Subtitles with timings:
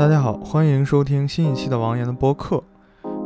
[0.00, 2.64] 大家好，欢迎收听新一期的王岩的播客。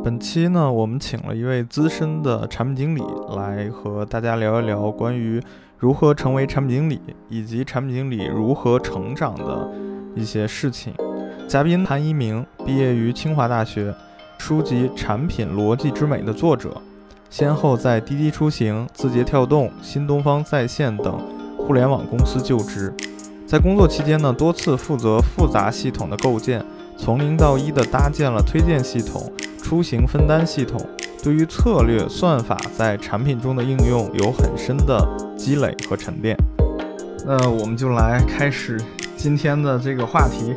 [0.03, 3.01] 本期呢，我们请了一位资深的产品经理
[3.33, 5.41] 来和大家聊一聊关于
[5.77, 6.99] 如何成为产品经理
[7.29, 9.71] 以及产品经理如何成长的
[10.15, 10.93] 一些事情。
[11.47, 13.95] 嘉宾谭一鸣，毕业于清华大学，
[14.37, 16.81] 书籍《产品逻辑之美》的作者，
[17.29, 21.17] 先后在滴滴出行、字节跳动、新东方在线等
[21.57, 22.93] 互联网公司就职。
[23.55, 26.61] 在工作期间呢，多次负责复杂系统的构建，
[26.97, 29.31] 从零到一的搭建了推荐系统、
[29.63, 30.77] 出行分单系统，
[31.23, 36.35] 对于策略算法在产品中的应用有很深的积累和沉淀。
[37.25, 38.77] 那我们就来开始
[39.15, 40.53] 今天的这个话题。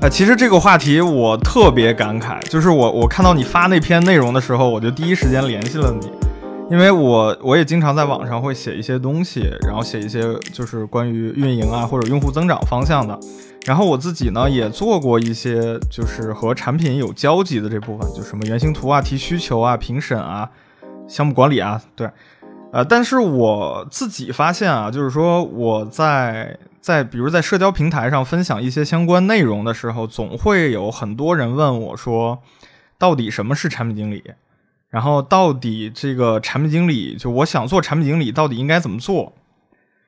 [0.00, 6.10] 啊，其实这个话题我特别感慨，就是我我看到你发那篇内容的时候，我就第一时间联系了你。
[6.70, 10.20] 因为我我也经常在网上会写一些东西，然后写一些
[10.52, 13.18] 就是关于运营啊或者用户增长方向的，
[13.64, 20.50] 然后我自己呢也做过一些就是和产品有交集的这部分，就什么原型图啊、提需求啊、评审啊、
[21.08, 22.10] 项目管理啊，对，
[22.70, 32.40] 呃，但是我自己发现啊，就是说我在在比如在社交平台上分享一些相关内容的时候，总会有很多人问我说，
[32.98, 34.22] 到底什么是产品经理？
[34.90, 39.34] 然后到底这个产品经理，就我想做产品经理，到底应该怎么做？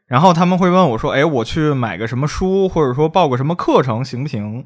[0.07, 4.65] 然后他们会问我说：“哎，我去买个什么书，或者说报个什么课程行不行？”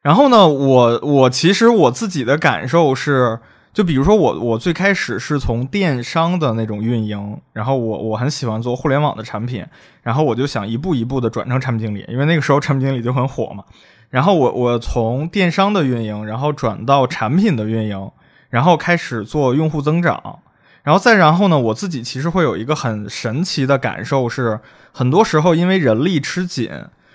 [0.00, 3.40] 然后呢，我我其实我自己的感受是，
[3.74, 9.66] 就比如说我我最开始是从电商的那种运营，然后我我很喜欢做互联网的产品，
[10.02, 13.64] 然后我就想一步一步的转成产品经理，因为那个时候产品经理就很火嘛。
[14.08, 18.10] 然后我我从电商的运营，然后转到产品的运营。
[18.50, 20.40] 然后开始做用户增长，
[20.82, 24.60] 然后再然后呢，我自己其实会有一个很神奇的感受是，
[24.92, 26.70] 很多时候因为人力吃紧，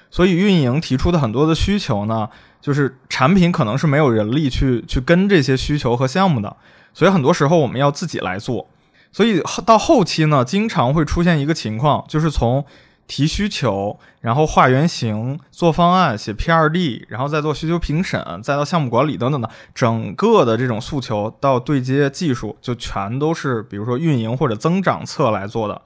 [0.09, 6.56] 所以运营提出的很多的需求呢，就是产品可能是没有人力去去跟这些需求和项目的，
[6.94, 8.67] 所以很多时候我们要自己来做，
[9.11, 12.66] 所以到后期呢，经常会出现一个情况，就是从。
[13.07, 25.81] 提需求，然后画原型、做方案、写 PRD，然后再做需求评审，再到项目管理等等的，整个的这种诉求到对接技术，就全都是比如说运营或者增长侧来做的，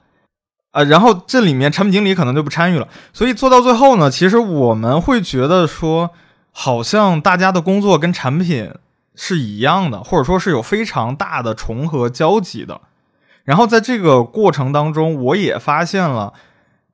[0.72, 2.88] 啊，然后这里面产品经理可能就不参与了。
[3.12, 6.12] 所以做到最后呢，其实我们会觉得说，
[6.52, 8.72] 好像大家的工作跟产品
[9.14, 12.80] 是一样的，或者说是有非常大的重合交集的。
[13.44, 16.34] 然后在这个过程当中，我也发现了。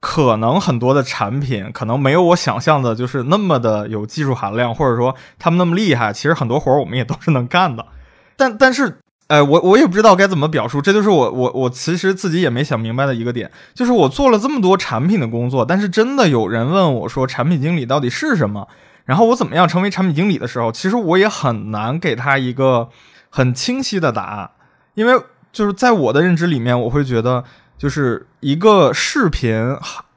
[0.07, 6.13] 可能很多的产品可能没有我想象的，就是那么的有技术含量，或者说他们那么厉害。
[6.13, 7.83] 其实很多活儿我们也都是能干的，
[8.37, 8.99] 但但是，
[9.29, 10.79] 哎，我我也不知道该怎么表述。
[10.79, 18.67] 这就是我我我其实自己也没想明白的一个点，就是我做了这么多产品的工作，但是真的有人问我说产品经理到底是什么，
[19.05, 22.89] 然后我怎么样成为产品经理的时候，其实我也很难给他一个
[23.31, 24.51] 很清晰的答案，
[24.93, 25.19] 因为
[25.51, 27.43] 就是在我的认知里面，我会觉得。
[27.77, 29.75] 就是一个视频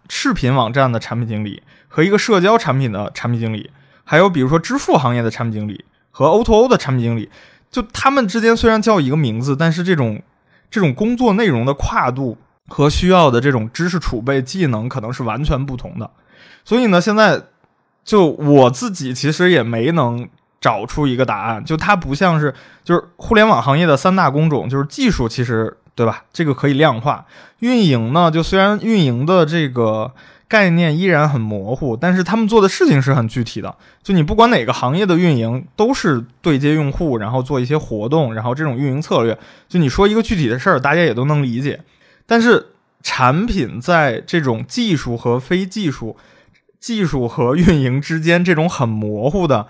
[0.08, 3.70] 视频网站的产品经理和一个社交产品的产品经理，
[4.04, 7.28] 还有比如说支付行业的产品经理和 O2O 的产品经理，
[7.70, 10.22] 就他们之间虽然叫一个名字，但是这种
[10.70, 16.08] 这种工作内容的跨度和需要的这种知识储备技能可能是完全不同的。
[16.64, 17.42] 所以呢，现在
[18.04, 20.28] 就我自己其实也没能
[20.60, 22.54] 找出一个答案，就它不像是
[22.84, 25.76] 就是互联网行业的三大工种，就是技术其实。
[25.98, 26.22] 对吧？
[26.32, 27.26] 这个可以量化。
[27.58, 30.12] 运营呢，就虽然运营的这个
[30.46, 33.74] 概念依然很模糊，但是他们做的事情是很具体的。
[34.00, 39.36] 就你不管哪个行业的运营，都是对接用户，然后做一些活动，然后这种运营策略，
[39.68, 41.80] 就你说一个具体的事儿，大家也都能理解。
[42.26, 42.66] 但是
[43.02, 46.16] 产品在这种技术和非技术、
[46.78, 49.66] 技术和运营之间这种很模糊的，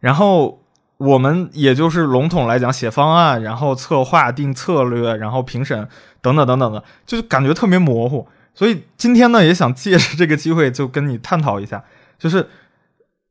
[0.00, 0.60] 然后。
[0.98, 5.88] 我们也就是笼统来讲，写方案，然后策划、定策略，然后评审
[6.20, 8.26] 等等等等的，就是感觉特别模糊。
[8.52, 11.84] 所以今天呢，也想借着这个机会，就跟你探讨一下，
[12.18, 12.48] 就是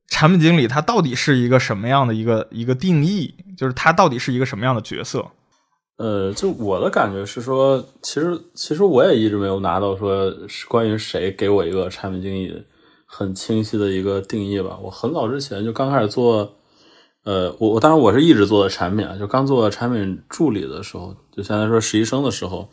[0.07, 5.25] 产品经理他到底是一个什么样的一个一个定义，就是他到底是一个什么样的角色？
[5.97, 12.63] 呃，就我的感觉是说，其实其实我也一直没有拿到说是关于谁给我一个产品经理
[13.05, 14.77] 很清晰的一个定义吧。
[14.81, 16.53] 我很早之前就刚开始做。
[17.27, 22.69] 呃，我我当然我是一直做的产品啊，就刚做产品助理的时候，就相当于说实习生的时候，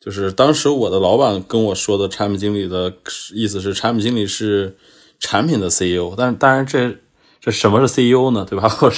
[0.00, 2.94] 就是当时我的老板跟我说的产品经理的
[3.34, 4.74] 意思是，产品经理是
[5.18, 6.96] 产品的 CEO，但当然这
[7.42, 8.70] 这什么是 CEO 呢，对吧？
[8.70, 8.96] 或者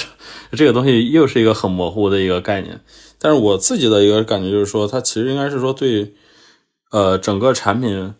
[0.53, 2.79] 这个东西又是一个很模糊的一个概念。
[3.19, 6.13] 但是我自己的一个感觉就是说，他其实应该是说对，
[6.91, 8.13] 呃，整个产品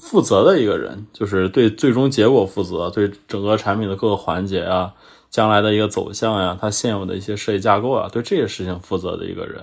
[0.00, 4.94] 负责的一个人，就是对最终结果负责，对整个产品的各个环节啊，
[5.36, 9.56] 将来的一个走向呀，它现有的一些设计架构啊，对这些事情负责的一个人。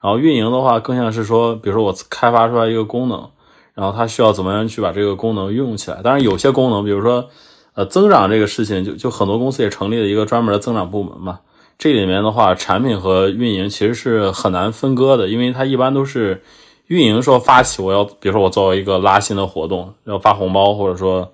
[0.00, 3.28] 然后运营的话，更像是说，比如说我开发出来一个功能，
[3.74, 6.00] 然后它需要怎么样去把这个功能运用起来。
[6.02, 7.28] 当然，有些功能，比如说
[7.74, 11.40] 呃增长这个事情，就就很多公司也成立了一个专门的增长部门嘛。
[11.78, 16.40] 这里面的话，产品和运营其实是很难分割的，因为它一般都是。
[16.86, 21.30] 运营说发起，我要比如说我做一个拉新的活动，要发红包，或者说，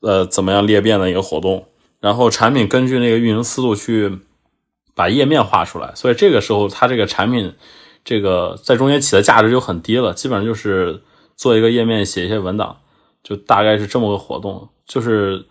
[0.00, 1.62] 呃，怎么样裂变的一个活动，
[2.04, 4.18] 然后产品根据那个运营思路去
[4.94, 7.54] 把页面画出来，所以这个时候它这个产品
[8.04, 11.02] 这个在中间起的价值就很低了，基本上就是
[11.34, 12.76] 做一个页面，写一些文档，
[13.22, 15.46] 就大概是这么个活动，就是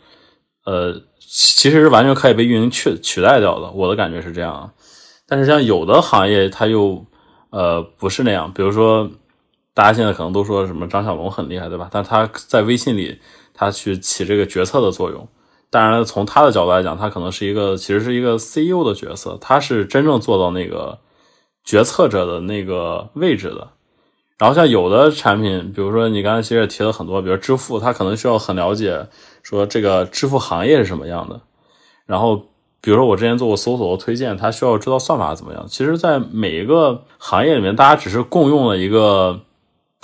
[0.65, 4.71] 呃，其实是完全可以被运营取取代掉的，我的感觉是这样。
[5.27, 7.03] 但是像有的行业它又
[7.49, 9.09] 呃不是那样，比如说。
[9.75, 11.89] 大家现在可能都说什么张小龙很厉害，对吧？
[11.91, 13.19] 但他在微信里，
[13.55, 15.27] 他去起这个决策的作用。
[15.73, 20.99] 当然，从他的角度来讲，他可能是一个，其实是一个 CEO 的角色，他是真正做到那个
[21.63, 23.69] 决策者的那个位置的。
[24.37, 29.07] 然后像有的产品，比如说你刚才其实也提了很多，比如支付，他可能需要很了解
[29.41, 31.41] 说这个支付行业是什么样的。
[32.05, 32.35] 然后
[32.79, 35.65] 比如说我之前做过搜索和推荐，他需要知道算法怎么样。
[35.67, 39.41] 其实，在每一个行业里面，大家只是共用了一个。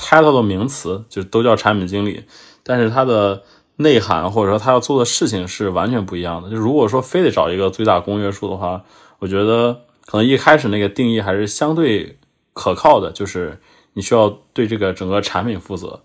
[0.02, 2.24] title 的名词就都叫产品经理，
[2.64, 3.44] 但是它的
[3.80, 6.50] 内涵或者说他要做的事情是完全不一样的。
[6.50, 8.84] 就如果说非得找一个最大公约数的话，
[9.20, 12.20] 我觉得可能一开始那个定义还是相对
[12.54, 13.60] 可靠的，就是
[13.94, 16.02] 你需要对这个整个产品负责，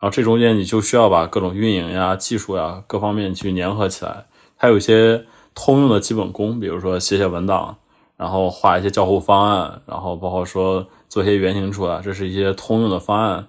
[0.00, 4.26] 然后这中间你就需要把各种运营呀、技术呀各方面去粘合起来，
[4.56, 5.24] 它有一些
[5.54, 7.76] 通用的基本功，比如说写写文档，
[8.16, 10.86] 然后画一些交互方案，然后包括说。
[11.06, 13.46] 做一些原型出来，这是一些通用的方案，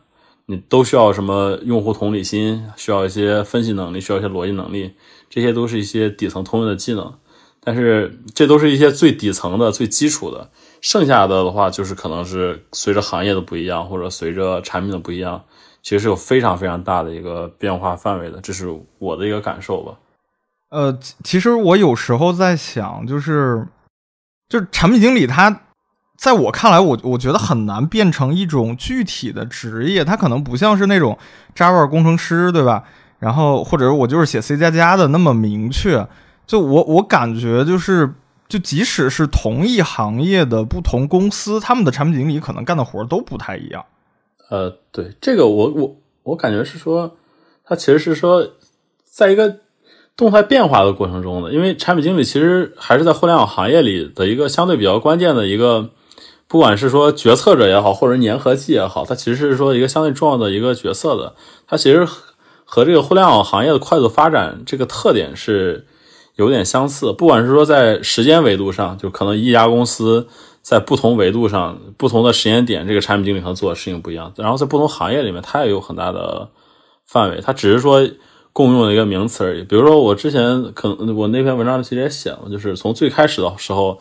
[0.48, 4.94] 你都需要什么用户同理心，需要一些分析能力，需要一些逻辑能力，
[5.30, 7.14] 这些都是一些底层通用的技能。
[7.60, 10.52] 但是这都是一些最底层的、最基础的，
[10.82, 15.44] 剩下的的话就是可能是随着行业的不一样，或者随着产品的不一样，
[15.82, 18.40] 其实是有非常非常大的一个变化范围的。
[18.40, 18.68] 这是
[19.00, 19.98] 我的一个感受吧。
[20.70, 23.66] 呃，其实我有时候在想，就是
[24.48, 25.64] 就是产品经理他。
[26.18, 31.18] 在我看来，我我觉得很难变成一种具体的职业，它可能不像是那种
[31.56, 32.84] Java 工程师，对吧？
[33.20, 36.08] 然后或者我就是写 C 加加的那么明确。
[36.48, 38.14] 就我我感觉就是，
[38.48, 43.84] 就即使是同一行业的不同公司，他们的产品经理可能干的活都不太一样。
[44.50, 47.18] 呃，对这个，我我我感觉是说，
[47.66, 48.48] 它其实是说，
[49.04, 49.58] 在一个
[50.16, 55.90] 动态变化的过程中的，因为产品经理其实还是在互联网行业里的一个相对比较关键的一个。
[56.48, 61.34] 不管是说决策者也好，或者粘合剂也好，它其实是说一个相对重要的一个角色的。
[61.68, 62.08] 它其实
[62.64, 65.88] 和这个互联网行业的快速发展这个特点是
[66.36, 67.12] 有点相似。
[67.12, 70.28] 不管是说在时间维度上，就可能一家公司
[70.62, 74.32] 在不同维度上、不同的时间点，这个产品经理可能做的事情不一样。
[74.38, 76.48] 然后在不同行业里面，它也有很大的
[77.08, 77.42] 范围。
[77.42, 78.08] 它只是说
[78.54, 79.64] 共用的一个名词而已。
[79.64, 83.98] 比如说我之前可能我那篇文章其实也写了，就是从最开始的时候。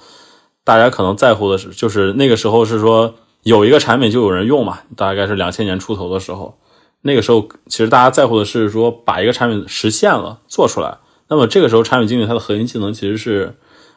[0.65, 6.59] 大家可能在乎的是，就是那个时候是说有一个产品就有人用嘛，大概是两千年出头的时候。
[7.03, 10.97] 那个时候其实大家在乎的是说把一个产品实现了做出来。
[11.29, 13.57] 那么这个时候产品经理他的核心技能其实是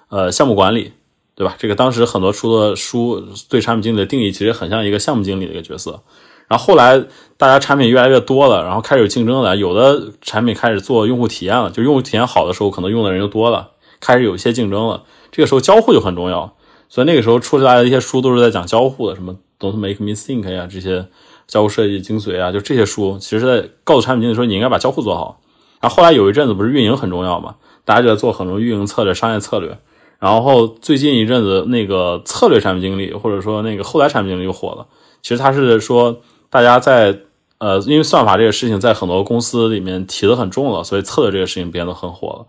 [0.09, 0.91] 呃项目管理，
[1.35, 1.55] 对吧？
[1.57, 6.01] 这个当时很多出的书对产品经理的定义其实很像一个项目经理的一个角色。
[6.49, 7.01] 然后后来
[7.37, 15.03] 大家产品越来越多了，然后开始有竞争了，有的产品开始做用户体验了，就用户体验好的时候，可能用的人就多了，开始有一些竞争了。
[15.31, 16.56] 这个时候交互就很重要。
[16.89, 21.07] 所以那个时候出来的一些书都是在讲交互的，什么 Don't Make Me Think 呀，这些
[21.47, 25.39] 交互设计精髓啊，就这些书，其实在告诉产品经理说你应该把交互做好。
[25.79, 29.77] 然后后来有一阵子不是运营很重要嘛，大家就在做很多运营策略、商业策略。
[30.19, 34.87] 然后最近一阵子那个策略产品经理或者说那个后台产品经理又火了。
[35.21, 37.19] 其实他是说大家在
[37.59, 42.45] 呃，因为算法这个事情在很多公司里面提的很重了，所以策略这个事情变得很火了。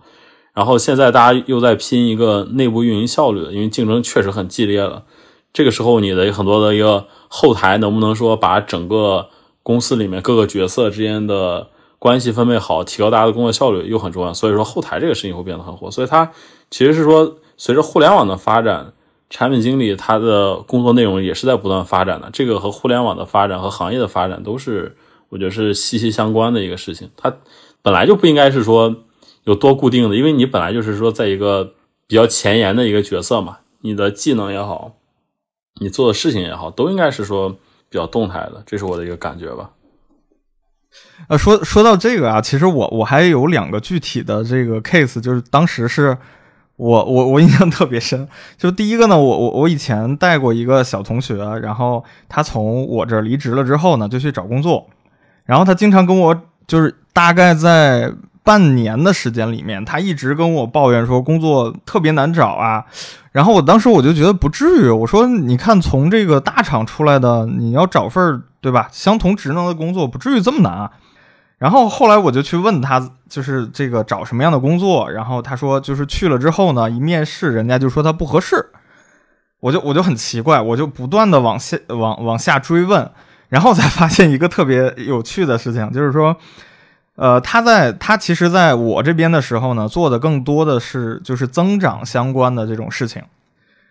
[0.59, 5.05] 然后现在大家又在拼一个内部运营效率，因为竞争确实很激烈了。
[5.53, 9.29] 这个时候你的很多的一个后台能不能说把整个
[9.63, 11.69] 公司里面各个角色之间的
[12.01, 14.35] 关系分配好，提高大家的工作效率又很重要。
[14.35, 15.89] 所以说后台这个事情会变得很火。
[15.93, 16.29] 所以它
[16.73, 18.93] 其实是说随着互联网的发展，
[19.31, 22.31] 产品经理他的工作内容也是在不断发展的。
[22.33, 24.97] 这个和互联网的发展和行业的发展都是
[25.29, 27.11] 我觉得是息息相关的一个事情。
[27.17, 27.33] 它
[27.81, 28.97] 本来就不应该是说。
[29.49, 30.15] 有多固定的？
[30.15, 31.73] 因为你本来就是说，在一个
[32.07, 34.93] 比较前沿的一个角色嘛，你的技能也好，
[35.81, 37.49] 你做的事情也好，都应该是说
[37.89, 38.63] 比较动态的。
[38.67, 39.71] 这是我的一个感觉吧。
[41.29, 46.19] 呃，说说到这个啊，其实我我还有两个具体的这个 case，就是当时是
[46.77, 48.29] 我我我印象特别深。
[48.59, 54.87] 就第一个呢，我我我以前带过一个小同学，然后他从我这儿离职了之后呢，就去找工作，
[55.47, 58.13] 然后他经常跟我就是大概在
[58.49, 62.83] 半年的时间里面，他一直跟我抱怨说工作特别难找啊。
[63.31, 70.91] 然后我当时我就觉得不至于，我说你看从这个大厂出来的，你要找份儿对吧相同职能的工作，不至于这么难啊。
[71.59, 75.11] 然后后来我就去问他，就是这个找什么样的工作。
[75.11, 78.71] 然后他说，就是去了之后呢，一面试人家就说他不合适。
[79.61, 83.11] 我就我就很奇怪，我就不断的往下往往下追问，
[83.51, 86.37] 然后才发现一个特别有趣的事情，就是说，
[87.19, 93.21] 呃，他在他其实在我这边的时候呢，做的更多的是就是增长相关的这种事情。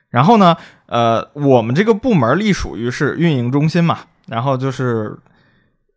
[0.09, 0.55] 然后呢，
[0.85, 5.17] 呃，我们这个部门隶属于是运营中心嘛，然后就是。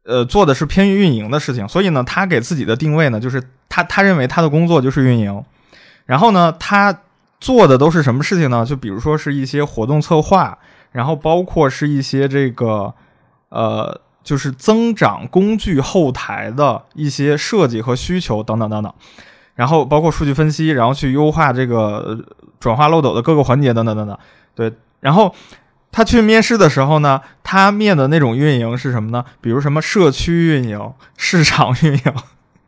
[0.02, 5.44] 呃，做的是偏运营的事情，所以呢，他给自己的定位呢，就是他他认为他的工作就是运营，
[6.06, 7.02] 然后呢，他
[7.38, 8.64] 做的都是什么事情呢？
[8.64, 10.58] 就比如说是一些活动策划，
[10.90, 12.92] 然后包括是一些这个
[13.50, 18.92] 呃，就是增长工具后台的一些设计和需求等等等等，
[19.54, 22.18] 然后包括数据分析，然后去优化这个
[22.58, 24.18] 转化漏斗的各个环节等等等等，
[24.54, 25.34] 对，然后。
[25.92, 29.24] 他去面试的时候呢，他面的那种运营是什么呢？
[29.40, 30.80] 比如什么社区运营、
[31.16, 32.14] 市场运营，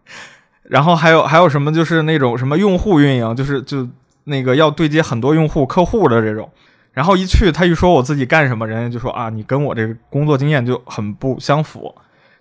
[0.69, 3.89] 然后还有还有什么就是那种什么用户运营，就是就
[4.25, 6.51] 那个要对接很多用户客户的这种。
[6.93, 11.95] 然后一去，他一说我自己干什么，人家就说啊，你跟我这个工作经验就很不相符，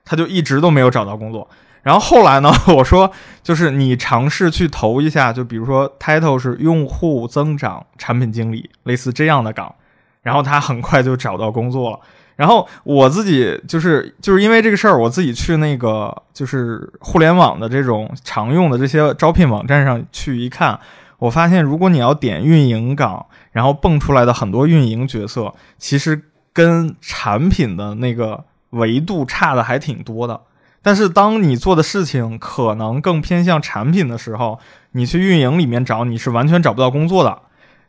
[0.04, 1.48] 他就一直都没有找到工作。
[1.84, 9.74] 然后后来呢，我说就是你尝试去投一下，就比如说 title 是用户增长产品经理，类似这样的岗。
[10.22, 12.00] 然后他很快就找到工作了。
[12.36, 20.80] 然后我自己就是就是因为这个事儿，我自己去那个就是互联网的这种常用的这些招聘网站上去一看，
[21.18, 26.22] 我发现如果你要点运营岗，然后蹦出来的很多运营角色，其实
[26.54, 30.42] 跟产品的那个维度差的还挺多的。
[30.82, 34.60] 但是当你做的事情可能更偏向产品的时候，
[34.94, 37.40] 你去运营里面找，你是完全找不到工作的。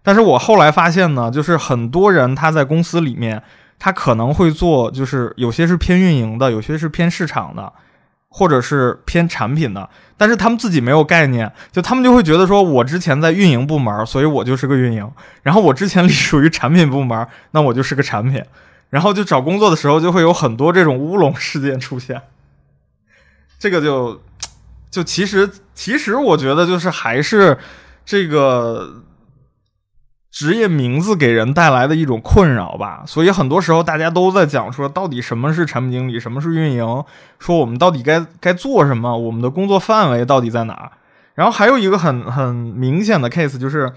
[0.02, 3.42] 但是我后来发现呢，就是很多人他在公司里面，
[3.78, 7.73] 他可能会做，就是有些是偏运营的，有些是偏市场的，
[8.34, 15.08] 或者是偏产品的，但是他们自己没有概念，就他们就会觉得说，我之前在运营部门，所以我就是个运营，
[15.42, 18.42] 然后我之前隶属于产品部门，那我就是个产品，
[18.88, 22.22] 然后就找工作的时候就会有很多这种乌龙事件出现，
[23.58, 24.22] 这个就
[24.90, 27.58] 就其实其实我觉得就是还是
[28.04, 29.02] 这个。
[30.32, 37.04] 职业名字给人带来的一种困扰吧，所以很多时候大家都在讲说，到底什么是产品经理，什么是运营，
[37.38, 40.90] 说我们到底该该做什么，我们的工作范围到底在哪？
[41.34, 43.92] 然后还有一个很很明显的 case 就是。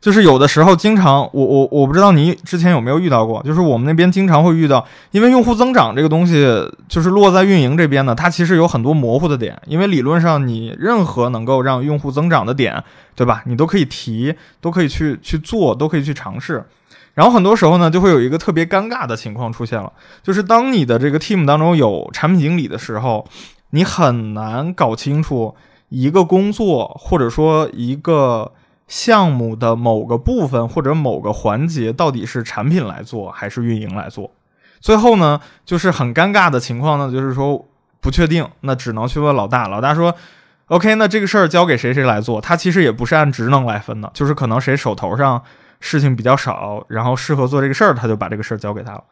[0.00, 6.46] 就是有的时候，经常我我我不知道你之前有没有遇到过，就是我们那边经常会遇到，因为用户增长这个东西，
[6.88, 12.82] 就是落在运营这边呢，它其实有很多模糊的点，因为理论上你任何能够让用户增长的点，
[13.14, 13.42] 对吧？
[13.44, 16.64] 你都可以提，都可以去去做，都可以去尝试。
[17.12, 19.92] 然后很多时候呢，就会有一个特别尴尬的情况出现了，
[20.22, 23.28] 就是当你的这个 team 当中有产品经理的时候，
[23.72, 25.54] 你很难搞清楚
[25.90, 28.52] 一个工作或者说一个。
[28.90, 34.28] 项目的某个部分或者某个环节到底是产品来做还是运营来做？
[34.80, 37.68] 最后呢，就是很尴尬的情况呢，就是说
[38.00, 39.68] 不确定，那只能去问老大。
[39.68, 40.12] 老大说
[40.66, 45.40] ：“OK，那这个事儿交给谁谁来做？”他其实也不是按职能来分的，就是可能谁手头上
[45.78, 49.04] 事情比较少，然后适合做这个事儿，他就把这个事儿交给他了。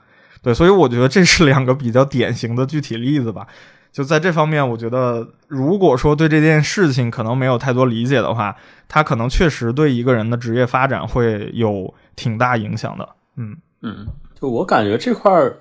[0.43, 3.47] 对，所以我觉得这是两个比较典型的具体例子吧。
[3.91, 8.55] 就在这方面，我觉得，如果说对这件事情可能没有太多理解的话，
[8.87, 13.09] 他可能确实对一个人的职业发展会有挺大影响的。
[13.37, 14.07] 嗯嗯，
[14.41, 15.61] 就我感觉这块儿，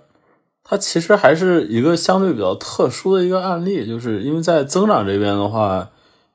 [0.63, 5.89] 它其实还是一个相对比较特殊的一个案例，就是因为在增长这边的话，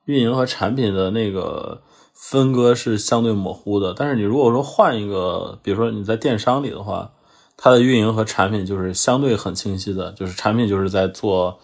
[0.06, 1.82] 运营和产品的那个
[2.14, 3.94] 分割是相对模糊的。
[3.96, 7.12] 但是你如果说换一个，比如说你在电商里的话，
[7.56, 11.60] 它的运营和产品就是相对很清晰的，就是产品就是在做。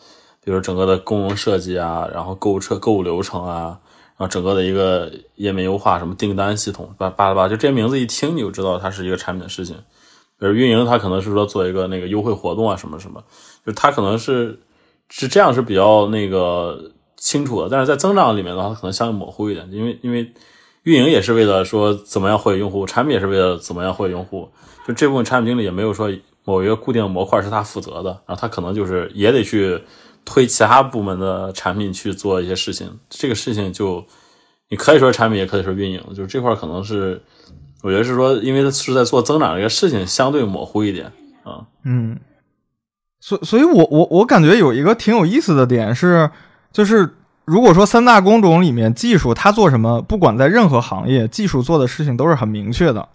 [0.48, 3.78] 比如整个的功能设计啊，然后购物车购物流程啊，
[4.16, 9.76] 然后整个的一个页面优化，什么订单系统，巴拉巴拉，就这些名字一听你就知道它是一个产品的事情。
[10.38, 13.22] 比如运营，它可能是说做一个那个优惠活动啊，什么什么，
[13.66, 14.58] 就它可能是
[15.10, 17.68] 是这样是比较那个清楚的。
[17.68, 20.32] 但是在增长里面的话，它可能相对模糊一点，因为因为
[20.84, 24.48] 运营也是为了说怎么样获取用户，产品也是为了怎么样获取用户，
[24.86, 26.10] 就这部分产品经理也没有说
[26.44, 29.78] 某一个固定模块是他负责的，然后他可能就是也得去。
[30.28, 34.04] 推其他部门的产品去做一些事情，这个事情就
[34.68, 37.22] 你可以说产品，也可以说运营，就是这块可能是
[37.82, 41.06] 我觉得是说，因为它是在做增长这个事情，相对模糊一点
[41.44, 41.64] 啊。
[41.84, 42.20] 嗯，
[43.20, 46.30] 所所以，我我我感觉有一个挺有意思的点是，
[46.70, 47.14] 就是
[47.46, 53.08] 如果说三大工种里面技术它做什么，不管在任何行业，技术做的事情都是很明确的。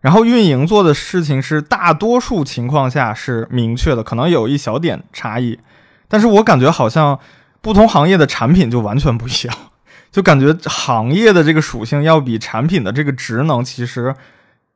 [0.00, 5.58] 然后运营做的事情是大多数情况下是明确的，可能有一小点差异，
[6.08, 7.18] 但是我感觉好像
[7.60, 9.56] 不同行业的产品就完全不一样，
[10.10, 14.14] 就感觉行业的这个属性要比产品的这个职能其实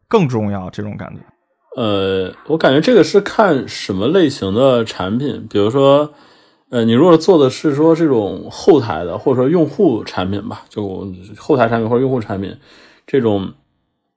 [0.08, 1.20] 更重要，这种感觉。
[1.76, 6.12] 呃，我感觉这个是看什么类型的产品，比如说，
[6.70, 11.06] 呃，你如果做的是说这种后台的，或者说用户产品吧，就
[11.36, 12.56] 后台产品或者用户产品
[13.06, 13.52] 这种。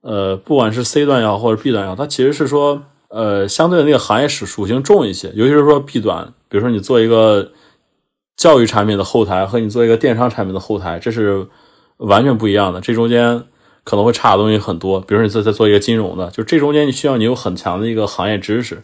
[0.04, 5.30] 呃，不管是 C 端也好，或者 B 端也好，它其实是说，呃，相对的那个行业属属性重一些。
[5.36, 7.50] 尤其是说 B 端，比如说你做一个
[8.36, 11.46] 教育产品的后台，和你做一个电商产品的后台，这是
[11.96, 12.78] 完全不一样的。
[12.82, 13.44] 这中间
[13.84, 15.00] 可能会差的东西很多。
[15.00, 18.82] 比如说你在在做一个金融的，就这中间你需要你有很强的一个行业知识，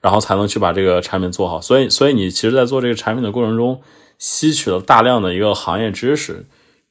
[0.00, 1.60] 然后才能去把这个产品做好。
[1.60, 3.80] 所以，所以你其实，在做这个产品的过程中，
[4.16, 6.46] 吸取了大量的一个行业知识。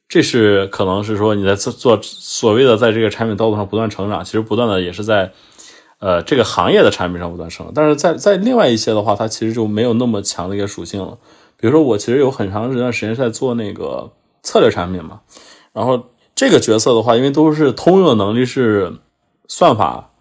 [0.09, 5.31] 这是可能是说你在做做所谓的在这个产品道路上不断成长，其实不断的也是在，
[5.99, 7.71] 呃，这个行业的产品上不断升。
[7.73, 11.17] 但是在在另外一些的话，它其实就没有那么强的一个属性了。
[11.59, 14.11] 比如说我其实有很长一段时间是在做那个
[14.43, 15.21] 策略产品嘛，
[15.73, 16.03] 然后
[16.35, 18.93] 这个角色的话，因为都是通用的能力是
[19.47, 20.11] 算法，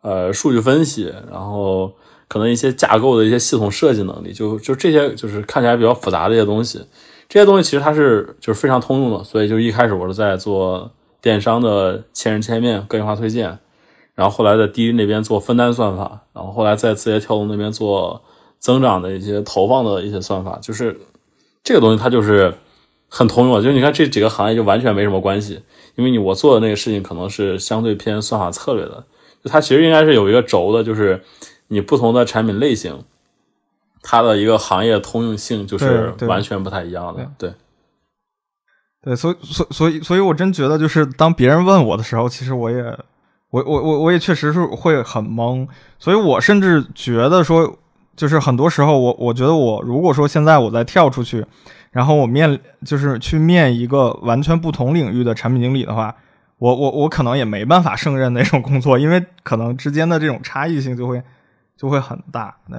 [0.00, 1.92] 呃，数据分析，然后
[2.28, 6.80] 可能一些架构的一些系统设计能力，就就这些就是看起来比较复杂的一些东西。
[7.28, 10.90] 这些东西其实它是就是非常通用的，所以就一开始我是在做
[11.20, 13.58] 电商的千人千面个性化推荐，
[14.16, 18.20] 然后后来在滴滴那边做分单算法，然后后来在字节跳动那边做
[18.58, 20.98] 增长的一些投放的一些算法，就是
[21.62, 22.52] 这个东西它就是
[23.08, 25.62] 很通用，就是你看这几个行业就完全没什么关系，
[25.94, 29.04] 因为你我做的那个事情可能是相对偏算法策略的，
[29.44, 31.22] 就它其实应该是有一个轴的，就是
[31.68, 33.04] 你不同的产品类型。
[34.08, 37.52] 它的一个行业通用性就是完全不太一样的，对，
[39.02, 42.96] 对，所以，所，所以，所以我真觉得，就是当别人问我的时候，其实我也，
[43.56, 45.66] 我，我，我，我也确实是会很懵，
[45.98, 47.78] 所以我甚至觉得说，
[48.14, 51.42] 就是很多时候，我，我觉得我如果说现在我再跳出去，
[51.90, 56.14] 然后我面就是去面一个完全不同领域的产品经理的话，
[56.58, 61.22] 我，我，我可能也没办法胜任那种工作，因为可能之间的这种差异性就会
[61.78, 62.78] 就会很大，对。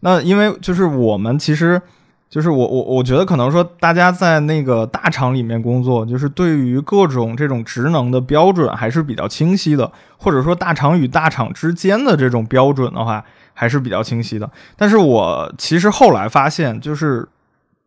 [0.00, 1.82] 那因为就是我们其实，
[2.28, 14.50] 就是我我我觉得可能说大家在那个大厂里面工作，就是对于各种这种职能的标准还是比较清晰的，或者说大厂与大厂之间的这种标准的话还是比较清晰的。
[14.76, 17.26] 但是我其实后来发现，就是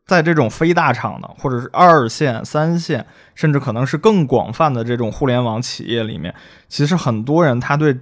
[0.06, 6.34] 在这种非大厂的，或者是二线、三线，甚至可能是更广泛的这种互联网企业里面，
[6.67, 7.95] 其实很多人他对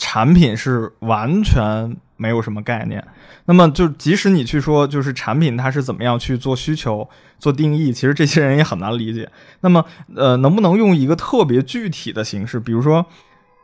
[0.00, 1.96] 产品是完全。
[2.20, 3.02] 没有什么概念，
[3.46, 7.08] 那么就即使你去说，就是产品它是怎么样去做需求、
[7.38, 9.26] 做定义，其实这些人也很难理解。
[9.62, 9.82] 那么，
[10.14, 13.06] 呃，能不能用一个特别具体的形式，比如说，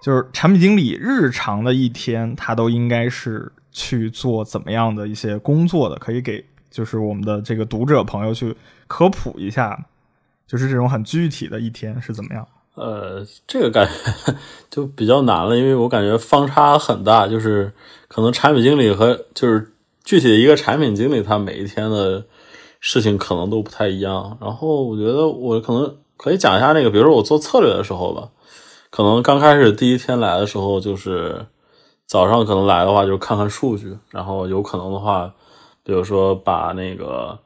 [0.02, 5.96] 就是产品经理日常的一天，他都应该是去做怎么样的一些工作的？
[5.96, 9.78] 可以给就是我们的这个读者朋友去科普一下，
[10.46, 12.48] 就是这种很具体的一天是怎么样？
[12.76, 14.34] 呃，这个感觉
[14.70, 17.72] 就比较难了，因为我感觉方差很大，就是
[18.06, 19.72] 可能产品经理和就是
[20.04, 22.22] 具体的一个产品经理，他每一天的
[22.78, 24.36] 事情可能都不太一样。
[24.40, 28.28] 然后我觉得我可能可以讲一下那个，比如说我做策略的时候吧，
[28.90, 31.46] 可能刚开始第一天来的时候，就是
[32.04, 35.32] 早上可能来的话，就看看数据，然后有可能的话，
[35.82, 37.38] 比如说把那个。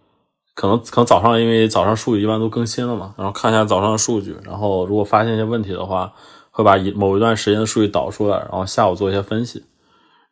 [0.61, 6.13] 可能可能早上，因为早上数据一般都更新了嘛，然后看一下早上的数据，然后如果发现一些问题的话，
[6.51, 9.65] 会把一某一段时间的数据导出来，然后下午做一些分析，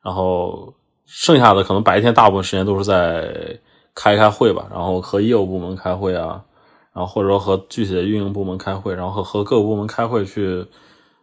[0.04, 0.74] 然后
[1.06, 3.58] 剩下的可能白天大部分时间都是在
[3.94, 6.42] 开开会吧，然后和业务部门开会啊，
[6.92, 10.66] 然后或者说和具体的运营部门开会，然后和和各个部门开会去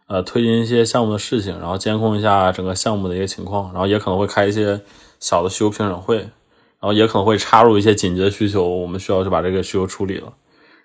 [0.08, 4.80] 呃推进一些项目的事情，然后监控一下整个项目的一个情况，然后也可能会开一些
[5.20, 6.28] 小的需求评审会。
[6.78, 10.32] 然后也可能会插入一些紧急的需求，我们需要去把这个需求处理了。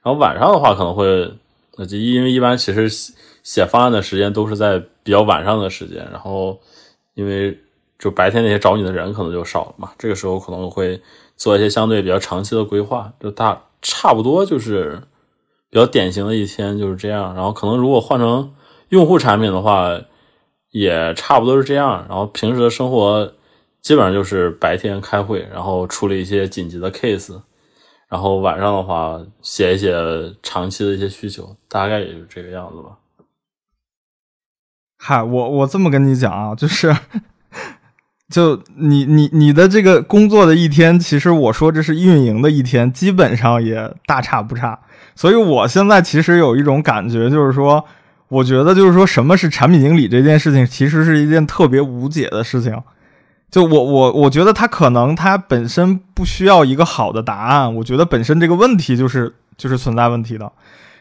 [0.01, 1.31] 然后晚上的话可能会，
[1.75, 2.89] 那就因为一般其实
[3.43, 6.57] 写方案的时间都是在比较晚上的时间，然后
[7.13, 7.55] 因为
[7.99, 10.99] 就白天那些找你的人可能就少了嘛，这个时候可能会
[11.35, 15.01] 做一些相对比较长期的规划，就大差不多就是
[15.69, 17.35] 比较典型的一天就是这样。
[17.35, 18.53] 然后可能如果换成
[18.89, 19.99] 用户产品的话，
[20.71, 22.05] 也差不多是这样。
[22.07, 23.33] 然后平时的生活。
[23.81, 27.41] 基本上就是白天开会，然后处理一些紧急的 case，
[28.07, 29.91] 然后晚上的话写一写
[30.43, 32.97] 长期的一些需求，大概也就这个样子吧。
[34.97, 36.95] 嗨，我我这么跟你讲啊，就是，
[38.29, 44.79] 就你你你的这个工作的一天，其实我说这是运营的一天，基本上也大差不差。
[45.15, 47.83] 所以我现在其实有一种感觉，就是说，
[48.27, 52.79] 我觉得就是说什么是产品经理这件事情，其实是一件特别无解的事情。
[53.51, 60.51] 就我我我觉得他可能他本身不需要一个好的答案，我觉得本身这个问题就是就是存在问题的。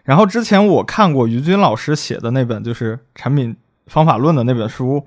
[0.04, 3.56] 然后之前我看过于军老师写的那本就是产品。
[3.86, 5.04] 方法论的那本书，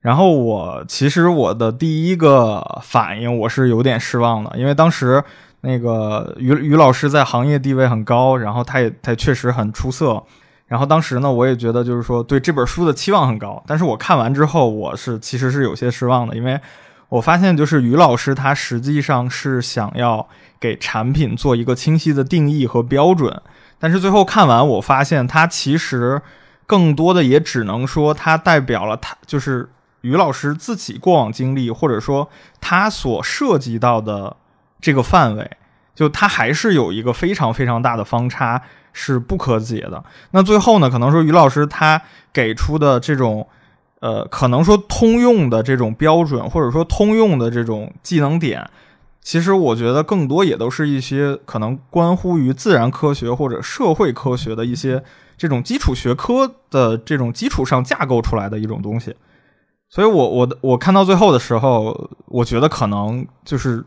[0.00, 5.22] 然后我其实我的第一个反应我是有点失望的，因为当时
[5.60, 10.22] 那个于于老师在行业地位很高，然后他也他确实很出色，
[10.74, 16.60] 然后当时呢我也觉得就是说对这本书的期望很高，但是我看完之后我是其实是有些失望的，因为
[17.08, 23.40] 我发现就是于老师他实际上是想要给产品做一个清晰的定义和标准，
[23.78, 26.20] 但是最后看完我发现他其实。
[26.66, 29.68] 更多的也只能说，他代表了他就是
[30.00, 34.34] 于老师自己过往经历，或者说他所涉及到的
[34.80, 35.50] 这个范围，
[35.94, 38.62] 就他还是有一个非常非常大的方差，
[38.94, 40.02] 是不可解的。
[40.30, 42.00] 那最后呢，可能说于老师他
[42.32, 43.46] 给出的这种，
[44.00, 48.66] 呃，可能说通用的这种标准，或者说通用的这种技能点，
[49.20, 55.04] 其实我觉得更多也都是一些可能关乎于自然科学或者社会科学的一些。
[55.36, 59.16] 这种基础学科的这种基础上架构出来的一种东西，
[59.88, 63.84] 所以我我我看到最后的时候，我觉得可能就是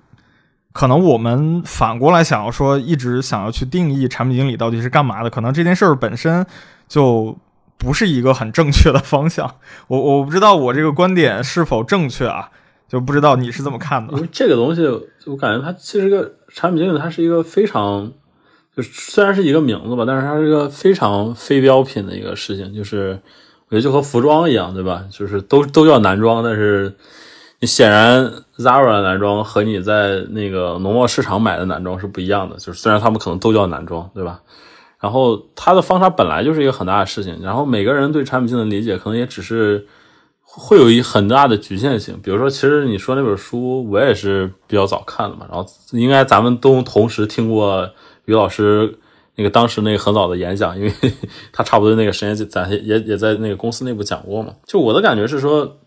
[0.78, 6.46] 可能我们反过来想要说，一直想要去定义产品经理到底是干嘛的，可能这件事儿本身
[6.88, 7.36] 就
[7.80, 9.56] 不是一个很正确的方向。
[9.88, 12.52] 我 我不知道我这个观点是否正确啊，
[12.88, 14.14] 就不知道你是怎么看的。
[14.14, 14.86] 因为这个东西，
[15.26, 18.12] 我感觉它其实个产品经理，它是一个非常。
[18.76, 22.72] 就虽然是一个名字吧，但是它是一个非常非标品的一个事情。
[22.72, 23.20] 就是
[23.70, 25.04] 我觉得就和服装一样，对吧？
[25.10, 26.96] 就是都都叫男装，但是
[27.62, 32.56] 显然 Zara 的男装和你在那个农贸市场买的男装是不一样的。
[32.58, 34.42] 就是虽然他们可能都叫男装，对吧？
[35.00, 37.40] 然后它的方差本来就是一个很大的事情。
[37.42, 39.88] 然后每个人对产品性的理解可能也只是
[40.42, 42.20] 会有一很大的局限性。
[42.24, 45.46] 比如说，其实你说那本书，我也是比较早看的嘛。
[45.50, 47.90] 然后应该咱们都同时听过。
[48.26, 48.94] 于老师
[49.36, 50.92] 那个当时那个很早的演讲，因为
[51.54, 54.54] 他差不多那个时间咱也也在那个公司内部讲过嘛。
[54.66, 55.78] 就我的感觉是说，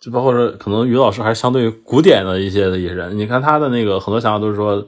[0.00, 3.16] 就包括说可能于老师还是相对古典的一些的一些人。
[3.18, 4.86] 你看他的那个很多想法都是说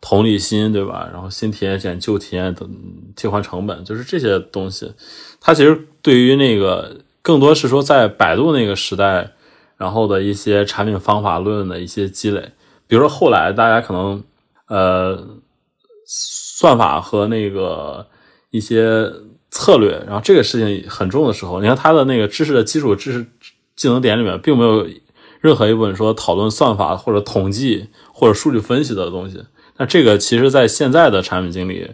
[0.00, 1.08] 同理心，对吧？
[1.12, 2.66] 然后新体验减旧体验的
[3.14, 4.92] 替换成本，就是这些东西。
[5.40, 9.32] 他其实对于那个更多是说在百度那个时代，
[9.76, 12.52] 然后的一些产品方法论的一些积累。
[12.86, 14.22] 比如说后来大家可能
[14.66, 15.38] 呃。
[16.14, 18.06] 算法和那个
[18.50, 19.10] 一些
[19.50, 23.26] 策略，然后这个事情很重的时候，你看他的那个知识的基础知识
[23.76, 24.86] 技能点里面，并没有
[25.40, 29.44] 任何一本说讨论算法或者统计或者数据分析的东西。
[29.78, 31.90] 那这个其实，在现在的产品经理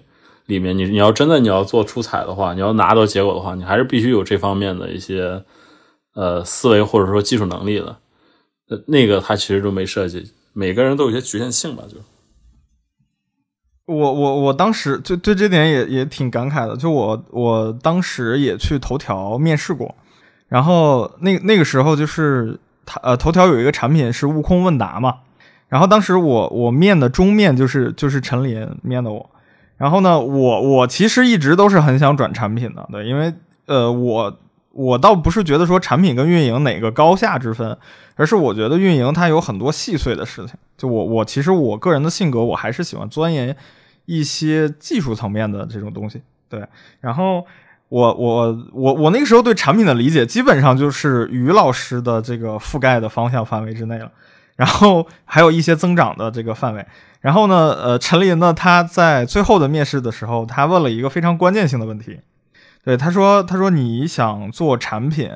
[0.46, 5.44] 里面，你你要真的你要做出彩的话，你要拿到结果的话，你还是必须有这方面的一些
[6.14, 7.96] 呃思维或者说技术能力的。
[8.86, 11.96] 那个他其实都没设计，每个人都有些局限性吧，就。
[13.86, 19.94] 我我我当时就对这点也也挺感慨的，就我我当时也去头条面试过，
[20.48, 25.18] 然后那那个时候就是他呃头条有一个产品是悟空问答嘛，
[25.68, 29.30] 然后当时我我面的中面就是就是陈林面的我，
[29.76, 33.32] 然后呢我我其实一直都是很想转产品的，对，因为
[33.66, 34.38] 呃我
[34.72, 37.76] 我倒不是觉得说产品跟运营哪个高下之分，
[38.16, 43.56] 而是我觉得运营它有很多细碎的事情，就我我其实我个人的性格我还是喜欢钻研。
[44.10, 46.66] 一些技术层面的这种东西，对。
[46.98, 47.44] 然后
[47.88, 54.10] 我我我我那个时候对产品的理解，基本上就是于老师的这个覆盖的方向范围之内了。
[54.56, 56.86] 然后还有一些增长的这个范围。
[57.20, 62.20] 然后呢，呃，陈林呢，他在最后的面试的时候，他问了一个非常关键性的问题。
[62.84, 65.30] 对，他说：“他说你想做产品，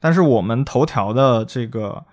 [0.00, 2.04] 但是我们头条的这个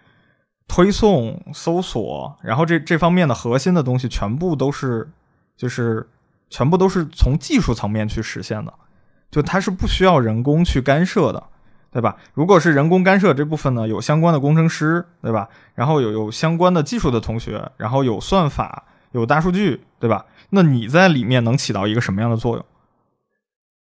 [0.67, 5.09] 推送、搜索，然后这这方面的核心的东西，全部都是。”
[5.55, 6.09] 就是
[6.49, 8.73] 全部都是从技术层面去实现的，
[9.33, 11.43] 就它是不需要人工去干涉的，
[11.91, 12.15] 对吧？
[12.35, 15.49] 如果是人工干涉这部分呢，有相关的工程师，对吧？
[15.73, 20.25] 然后有有相关的技术的同学，然后有算法，有大数据，对吧？
[20.51, 22.63] 那你在里面能起到一个什么样的作用？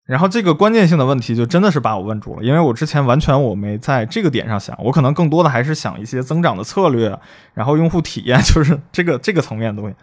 [0.07, 7.17] 然后这个关键性的问题就真的是把我问住了，因为我之前完全我没在这个点上想，我可能更多的还是想一些增长的策略，
[7.55, 9.95] 然后用户体验，就是这个这个层面的东西，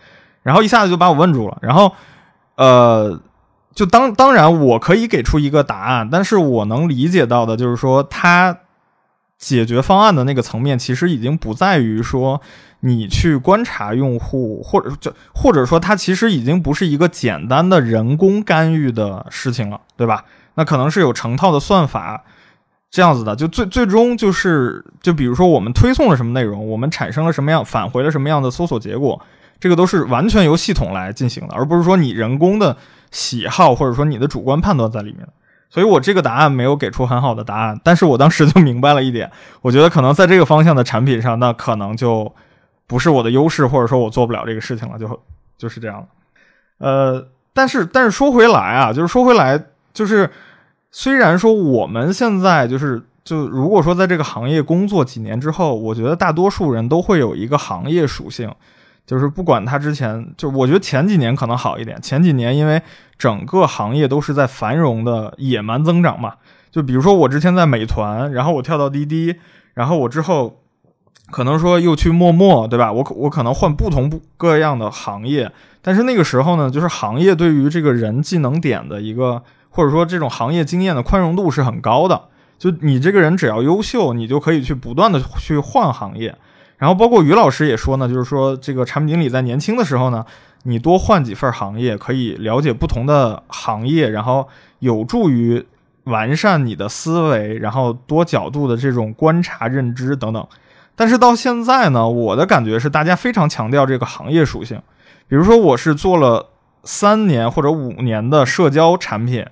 [0.43, 1.93] 然后一下子就把我问住了，然后
[2.55, 3.19] 呃，
[3.77, 8.57] 就当当然我可以给出一个答案，但是我能理解到的就是说，它
[9.37, 12.41] 解决方案的那个层面其实已经不在于说。
[12.81, 20.25] 你去观察用户，或者就或者说，它其实已经不是一个简单的人工干预的事情了，对吧？
[20.53, 22.23] 那可能是有成套的算法
[22.91, 29.19] 这样子的，就最最终就是，就比如说我们推送了什么内容，我们产生了什么样，返回了什么样的搜索结果，
[29.59, 32.77] 这个都是完全由系统来进行的，而不是说你人工的
[33.11, 35.27] 喜好或者说你的主观判断在里面。
[35.69, 42.33] 所以我这个答案没有给出很好的答案，但是我当时就明白了一点，我觉得可能在这个方向的产品上，那可能就。
[42.89, 45.21] 不是我的优势，或者说我做不了这个事情了，就
[45.57, 46.07] 就是这样
[46.77, 49.61] 呃，但是但是说回来啊，就是说回来，
[49.93, 50.31] 就是
[50.89, 58.49] 虽然说我们现在就是就如果说在这个行业工作几年之后，我觉得大多数人都会有一个行业属性，
[59.07, 62.79] 就是不管他之前就我觉得前几年可能好一点，前几年因为
[63.17, 66.33] 整个行业都是在繁荣的野蛮增长嘛，
[66.69, 69.37] 就比如说我之前在美团，然后我跳到滴滴，
[69.73, 70.59] 然后我之后。
[71.29, 72.89] 可能说又去陌陌，对吧？
[72.89, 82.29] 我我可能换不同不各样的行业，但是那个时候呢，就是行业对于这个人技能点的一个，或者说这种行业经验的宽容度是很高的。
[82.57, 86.33] 就你这个人只要优秀，你就可以去不断的去换行业。
[86.77, 90.25] 然后包括于老师也说呢，就是说这个产品经理在年轻的时候呢，
[90.63, 94.47] 你多换几份行业，可以了解不同的行业，然后
[94.79, 95.65] 有助于
[96.03, 100.47] 完善你的思维，然后多角度的这种观察、认知等等。
[100.95, 104.81] 但是到现在呢，我的感觉是大家非常强调这个行业属性。
[105.27, 106.47] 比如说，我是做了
[106.83, 109.45] 三年或者五年的社交产品，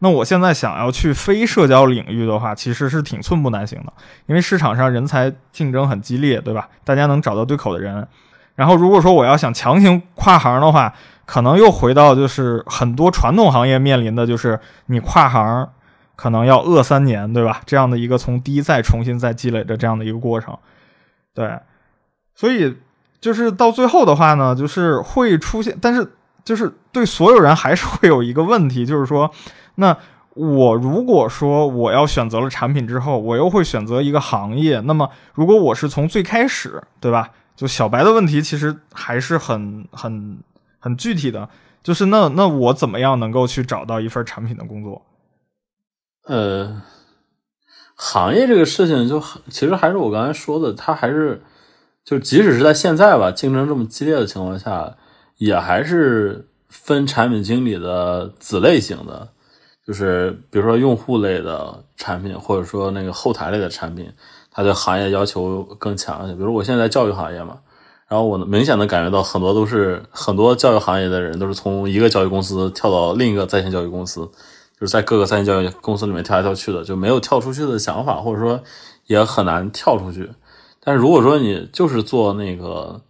[0.00, 3.92] 那我现在想要去非社交领域的话，其实是挺寸步难行的，
[4.26, 6.68] 因为市场上人才竞争很激烈，对吧？
[6.84, 8.06] 大家能找到对口的人。
[8.54, 15.68] 然后，如果说我要想强行跨行的话，可能又回到就是很多传统行业面临的就是你跨行
[16.14, 17.60] 可能要饿三年，对吧？
[17.66, 20.56] 这样的一个从低再重新再积累的这样的一个过程。
[21.34, 21.58] 对，
[22.34, 22.76] 所以
[23.20, 29.30] 就是到最后的话呢，就是会出现，但是就是对所有人还是会有一个问题，就是说，
[29.76, 29.96] 那
[30.34, 37.30] 我如果说我要选择了产品之后，我又会选择一个行业，那么如果我是从最开始，对吧？
[37.54, 40.38] 就小白的问题其实还是很很
[40.78, 41.48] 很具体的，
[41.82, 45.02] 就是那那我怎么样能够去找到一份产品的工作？
[46.24, 46.82] 呃。
[47.98, 51.42] 行业这个事情，就其实还是我刚才说的，它还是
[52.04, 54.94] 就即使是在现在吧，竞争这么激烈的情况下，
[55.38, 59.30] 也还是分产品经理的子类型的，
[59.86, 64.10] 就是比如说用户类的产品，或者说那个后台类的产品，
[64.50, 66.34] 它对行业要求更强一些。
[66.34, 67.58] 比如我现在在教育行业嘛，
[68.08, 74.28] 然后我明显的感觉到很多都是很多教育行业的人都是从一个教育公司跳到另一个在线教育公司。
[74.78, 78.62] 就是在各个在线教育公司里面跳来跳去的，就没有跳出去的想法，或者说
[79.06, 80.30] 也很难跳出去。
[80.84, 83.00] 但是如果说你就是做那个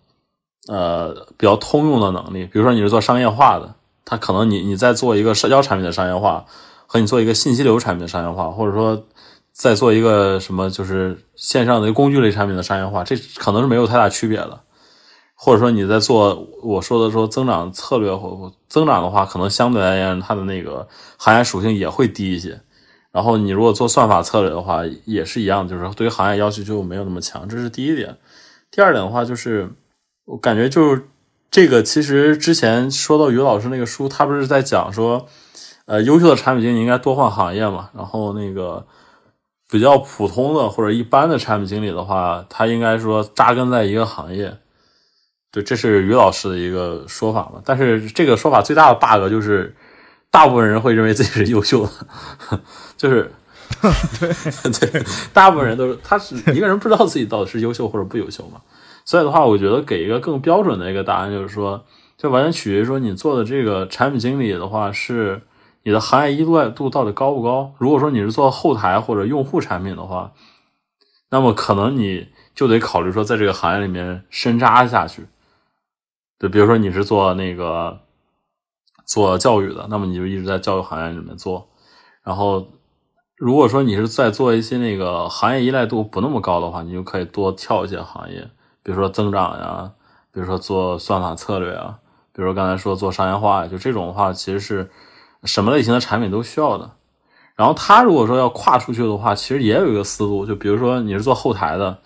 [0.69, 3.75] 呃比较通用的能力，比如说你是做商业化的，
[4.07, 6.47] 它可能你你在做一个社交产品的商业化，
[6.87, 9.05] 和你做一个信息流产品的商业化，或者说
[9.53, 14.61] 在做一个什么就是线上的工具类产品的商业化，这可能是没有太大区别的。
[15.35, 20.89] 或者说你在做我说的说增长策略或增长的话，可能相对而言它的那个
[21.19, 22.59] 行业属性也会低一些。
[23.13, 27.49] 然后你如果做算法策略的话，也是一样，就是对于行业要求就没有那么强。
[27.49, 28.17] 这是第一点。
[28.71, 29.71] 第二点的话，就是
[30.25, 31.07] 我感觉就是
[31.51, 35.27] 这个其实之前说到于老师那个书，他不是在讲说，
[35.87, 37.89] 呃，优秀的产品经理应该多换行业嘛。
[37.95, 38.87] 然后那个
[39.71, 44.59] 比较普通的或者一般的产品经理的话，他应该说扎根在一个行业。
[45.51, 47.63] 对，这是于老师的一个说法嘛？
[47.65, 49.75] 但是这个说法最大的 bug 就是，
[50.31, 52.61] 大部分人会认为自己是优秀的，
[52.99, 53.33] 就是
[54.21, 58.61] 对 对，大部分人都是他是一个人不知道自己到底是优秀或者不优秀嘛。
[59.07, 61.83] 所以的话，我觉得给一个更标准的一个答案，就是说，
[62.19, 65.41] 就完全取决于说你做的这个产品经理的话，是
[65.85, 67.73] 你的行业依赖度到底高不高。
[67.79, 70.33] 如果说你是做后台或者用户产品的话，
[71.31, 75.27] 那么可能你就得考虑说，在这个行业里面深扎下去。
[76.39, 78.01] 就比如说你是做那个
[79.07, 81.69] 做教育的，那么你就一直在教育行业里面做。
[82.25, 82.67] 然后，
[83.37, 88.51] 如果说你是在做一些那个行业依赖度不那么高的话，你就可以多跳一些行业，
[88.87, 89.91] 比如说增长呀，
[90.33, 91.99] 比如说做算法策略啊，
[92.33, 94.89] 比如说刚才说做商业化，就这种的话，其实是
[95.43, 96.89] 什么类型的产品都需要的。
[97.57, 101.99] 然后他如果说要跨出去的话，其实也有一个思路，就比如说你是做后台的，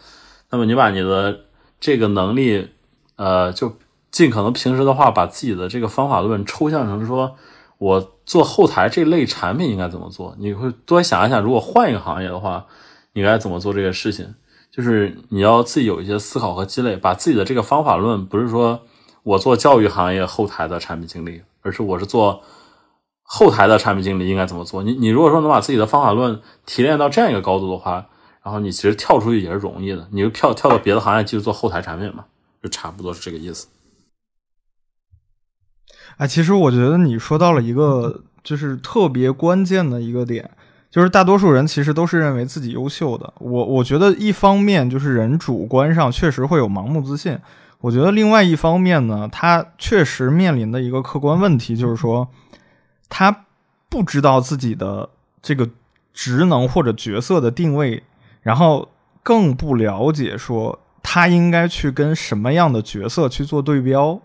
[0.49, 1.41] 那么你把你的
[1.79, 2.71] 这个能力，
[3.17, 3.77] 呃，就
[4.11, 7.37] 尽可能平时的话，把自己的这个方法论抽象成说，
[7.77, 10.35] 我做后台这类产品应该怎么做？
[10.39, 12.65] 你会多想一想，如果换一个行业的话，
[13.13, 14.35] 你该怎么做这个事情？
[14.71, 18.81] 就是你要自己有一些思考和积累，把自己的这个方法论，不是说
[19.23, 22.43] 我做教育行业后台的产品经理，而是我是做。
[23.33, 24.83] 后台的产品经理应该怎么做？
[24.83, 28.05] 你你如果说能把自己的方法论提炼到这样一个高度的话，
[28.43, 30.09] 然后你其实跳出去也是容易的。
[30.11, 32.25] 你就跳跳到别的行业继续做后台产品嘛，
[32.61, 33.69] 就差不多是这个意思。
[36.17, 40.51] 哎，其实我觉得你说到了一个就是特别关键的一个点，
[40.91, 43.33] 就是大多数人其实都是认为自己优秀的。
[43.39, 47.39] 我我觉得一方面就是人主观上确实会有盲目自信，
[47.81, 52.29] 我觉得另外一方面呢，他确实面临的一个客观问题就是说。
[53.13, 53.45] 他
[53.89, 55.11] 不知道自己的
[55.43, 55.69] 这个
[56.15, 58.05] 职能或者角色的定位，
[58.41, 58.89] 然后
[59.25, 64.21] 更不了解说他应该去跟什么样的角色去做对标。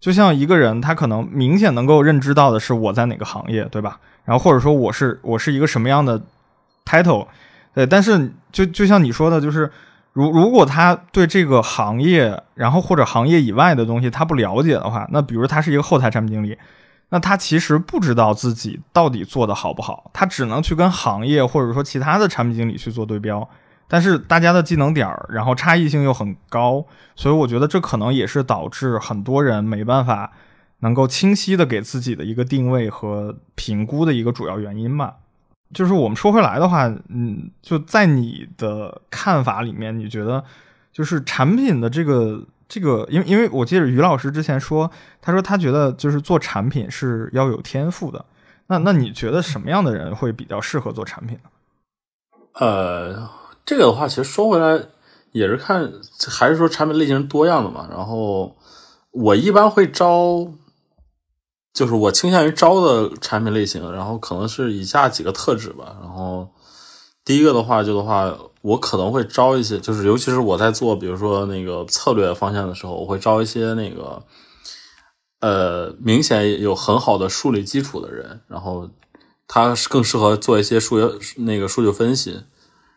[0.00, 4.00] 就像一个人，他可能明显能够认知到的是我在哪个行业，对吧？
[4.24, 6.20] 然后或者说我是我是一个什么样的
[6.84, 7.26] title，
[7.74, 7.86] 对。
[7.86, 9.70] 但是就就像你说的，就是
[10.12, 16.56] 如如果他对这个行业，然后或者行业以外的东西他不了解的话，那比如他是一个后台产品经理。
[17.12, 23.48] 那他其实不知道自己到底做的好不好，他只能去跟行业或者说其他的产品经理去做对标，
[23.88, 26.84] 但是大家的技能点儿，然后差异性又很高，
[27.16, 30.30] 所以我觉得这可能也是导致很多人没办法
[30.80, 35.16] 能够清晰的给自己的一个定位和评估的一个主要原因吧。
[35.72, 40.44] 就是我们说回来的话，嗯，就在你的看法里面，你觉得
[40.92, 42.44] 就是产品的这个。
[42.72, 44.88] 这个，因为因为我记得于老师之前说，
[45.20, 48.24] 他说他觉得就是做产品是要有天赋的。
[48.68, 51.50] 那那你觉得什么样的人会比较适合做产品呢？
[52.60, 53.28] 呃，
[53.66, 54.80] 这个的话，其实说回来
[55.32, 55.92] 也是看，
[56.28, 57.88] 还是说产品类型多样的嘛。
[57.90, 58.56] 然后
[59.10, 60.46] 我一般会招，
[61.72, 65.96] 就是我倾向于招的产品类型，然后可能是以下几个特质吧。
[66.00, 66.48] 然后
[67.24, 68.36] 第一个的话，就的话。
[68.62, 74.22] 我可能会招一些，就是尤其是我在做，比如说那个策略方向的时候，我会招一些那个，
[75.40, 78.90] 呃，明显有很好的数理基础的人，然后
[79.48, 82.42] 他更适合做一些数学那个数据分析，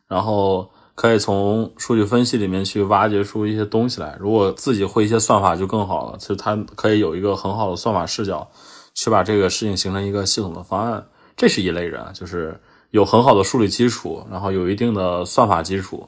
[0.05, 4.17] 然后可以从数据分析里面去挖掘出一些东西来。
[4.19, 8.49] 如果自己会一些算法就更好了，就他可以有一个很好的算法视角，
[8.93, 11.05] 去把这个事情形成一个系统的方案。
[11.35, 12.59] 这是一类人，就是。
[12.93, 16.07] 有很好的数理基础，然后有一定的算法基础，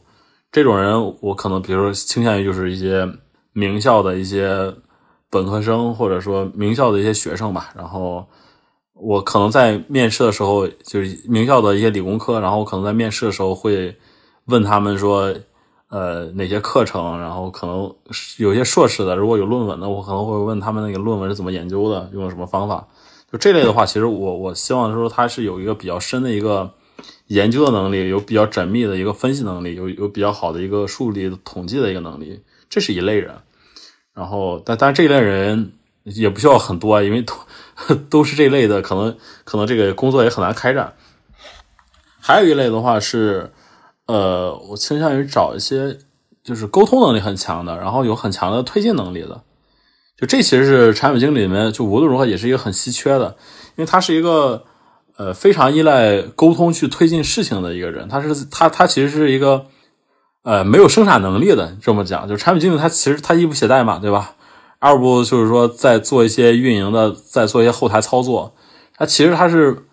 [0.51, 3.11] 这种人我可能比如说倾向于就是一些
[3.53, 4.71] 名校的一些
[5.31, 7.71] 本科生，或者说名校的一些学生吧。
[7.75, 8.23] 然后
[8.93, 13.97] 我可能在面试的时候，就是名校的一些理工科，然后我可能在面试的时候会
[14.45, 15.33] 问他们说，
[15.89, 17.93] 呃，哪些课程，然后可能
[18.37, 22.87] 有些硕士的，如果有论文的，我可能会问他们那个论文是怎么研究的，用了什么方法。
[23.31, 26.71] 就这类的话，其实我我希望说他是有一个比较深的一个
[27.27, 33.33] 研究的能力，有比较缜密的一个分析能力，有有比较好的一个数理统计的一个能力，这是一类人。
[34.13, 37.25] 然后，但但这一类人也不需要很多，因为
[38.09, 40.93] 都 是这类的，可能可能这个工作也很难开展。
[42.21, 43.51] 还有一类的话是，
[44.07, 45.97] 呃，我倾向于找一些
[46.43, 49.41] 就是沟通能力很强的，然后有很强的推进能力的。
[50.17, 53.35] 就这其实是产品经理里面，就无论如何也是一个很稀缺的，
[53.75, 54.63] 因为他是一个
[55.17, 58.07] 呃非常依赖沟通去推进事情的一个人。
[58.07, 59.65] 他是他他其实是一个
[60.43, 64.35] 呃没有生产能力的，这么讲，就产品经理他其实他一不写代码，对吧？
[64.79, 68.53] 二不就是说在做一些运营的，在做一些后台操作，
[68.95, 69.85] 他其实他是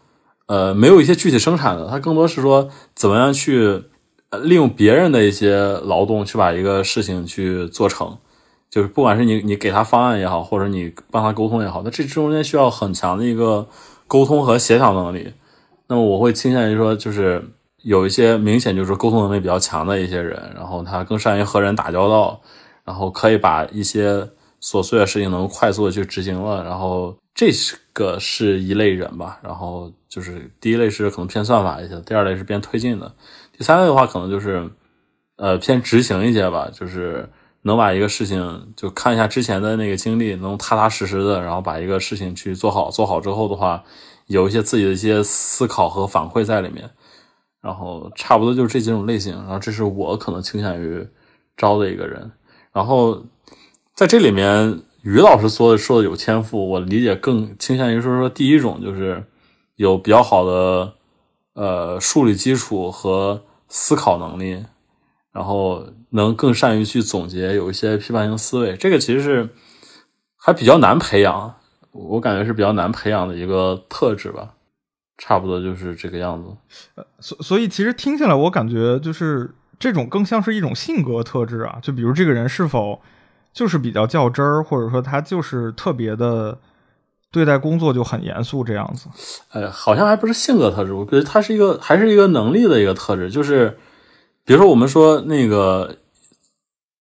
[0.46, 3.85] 呃没有一些具体生产的，他更多是说怎么样去
[4.38, 8.18] 利用别人的一些劳动去把一个事情去做成。
[8.71, 13.68] 就是不管是你你给他方案也好，或者你帮他沟通也好，那这中间需要很强的一个
[14.07, 15.35] 沟通和协调能力。
[15.88, 17.45] 那么我会倾向于说，就是
[17.83, 22.40] 有一些明显就是沟通能力比较强的一些人，然后他更善于和人打交道，
[22.83, 24.27] 然后可以把一些
[24.62, 26.65] 琐碎的事情能快速的去执行了。
[26.65, 27.50] 然后这
[27.92, 29.38] 个是一类人吧。
[29.42, 33.13] 然后就是第一类是可能偏算法一些，第二类是偏推进的，
[33.63, 34.69] 第三类的话可能就是
[35.37, 37.29] 呃偏执行一些吧，就是。
[37.65, 42.90] 能把一个事情就看一下之前的那个经历，能踏踏实实的，然后把一个事情去做好。
[42.90, 43.85] 做好之后的话，
[44.27, 46.90] 有一些自己的一些思考和反馈在里面。
[47.60, 49.33] 然后差不多就是这几种类型。
[49.35, 51.06] 然后这是我可能倾向于
[51.56, 52.33] 招的一个人。
[52.73, 53.23] 然后
[53.94, 59.25] 在这里面，于老师说的说的有天赋，我理解更倾向于说说第一种就是
[59.77, 60.94] 有比较好的
[61.52, 63.40] 呃数理基础和
[63.75, 64.62] 思考能力，
[65.33, 69.48] 然后能更善于去总结，有一些批判性思维，这个其实是
[70.37, 71.54] 还比较难培养，
[71.90, 74.50] 我感觉是比较难培养的一个特质吧。
[75.18, 76.50] 差不多就是这个样子。
[76.96, 81.79] 呃，所所以其实听起来，我感觉就是这种更像是一种性格特质啊。
[81.81, 83.00] 就比如这个人是否
[83.52, 86.58] 就是比较较真儿，或者说他就是特别的
[87.33, 89.08] 对待工作就很严肃这样子。
[89.50, 93.28] 哎，好像还不是性格特质，我觉得他是一个还是一个能力的一个特质。
[93.30, 93.76] 就是
[94.44, 95.96] 比如说我们说那个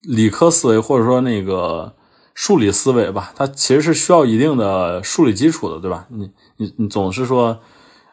[0.02, 1.94] 理科思维，或者说那个
[2.34, 6.06] 数理思维吧，它其实是需要一定的数理基础的，对吧？
[6.10, 7.58] 你你你总是说。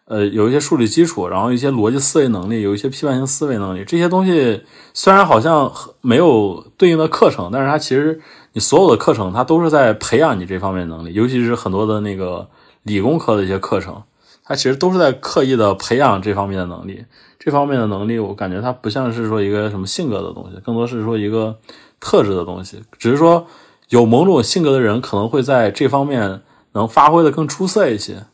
[0.06, 8.22] 呃，有一些数理基础，然后一些逻辑思维能力，有一些批判性思维能力，这些东西虽然好像没有对应的课程，但是它其实
[8.54, 12.48] 你所有的课程它都是在培养你这方面能力，尤其是很多的那个
[12.84, 14.04] 理工科的一些课程，
[14.44, 17.04] 它其实都是在刻意的培养这方面的能力。
[17.40, 21.58] 这方面的能力，我感觉它不像是说一个什么性格的东西，更多是说一个
[22.00, 22.80] 特质的东西。
[23.00, 23.48] 只是说
[23.90, 26.44] 有某种性格的人可能会在这方面
[26.74, 28.28] 能发挥的更出色一些。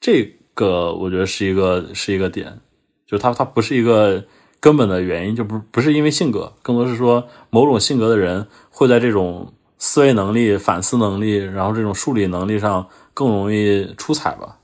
[0.00, 0.32] 这。
[0.56, 2.58] 个我觉得是一个是一个点，
[3.06, 4.24] 就他他不是一个
[4.58, 14.56] 根本的原因，就不不是因为性格，更多是说某种性格的人会在这种思维能力、反思能力，然后这种数理能力上更容易出彩吧。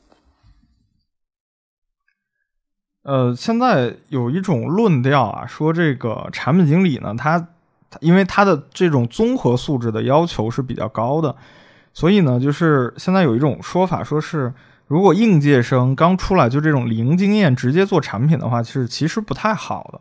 [3.03, 7.49] 呃，现在有一种论调啊，说这个产品经理呢，他
[8.01, 11.36] 因为他的这种综合素质的要求是比较高的，
[11.93, 14.55] 所以呢，就是现在有一种说法，说是。
[14.87, 20.01] 如果应届生刚出来就这种零经验直接做产品的话，其实其实不太好的。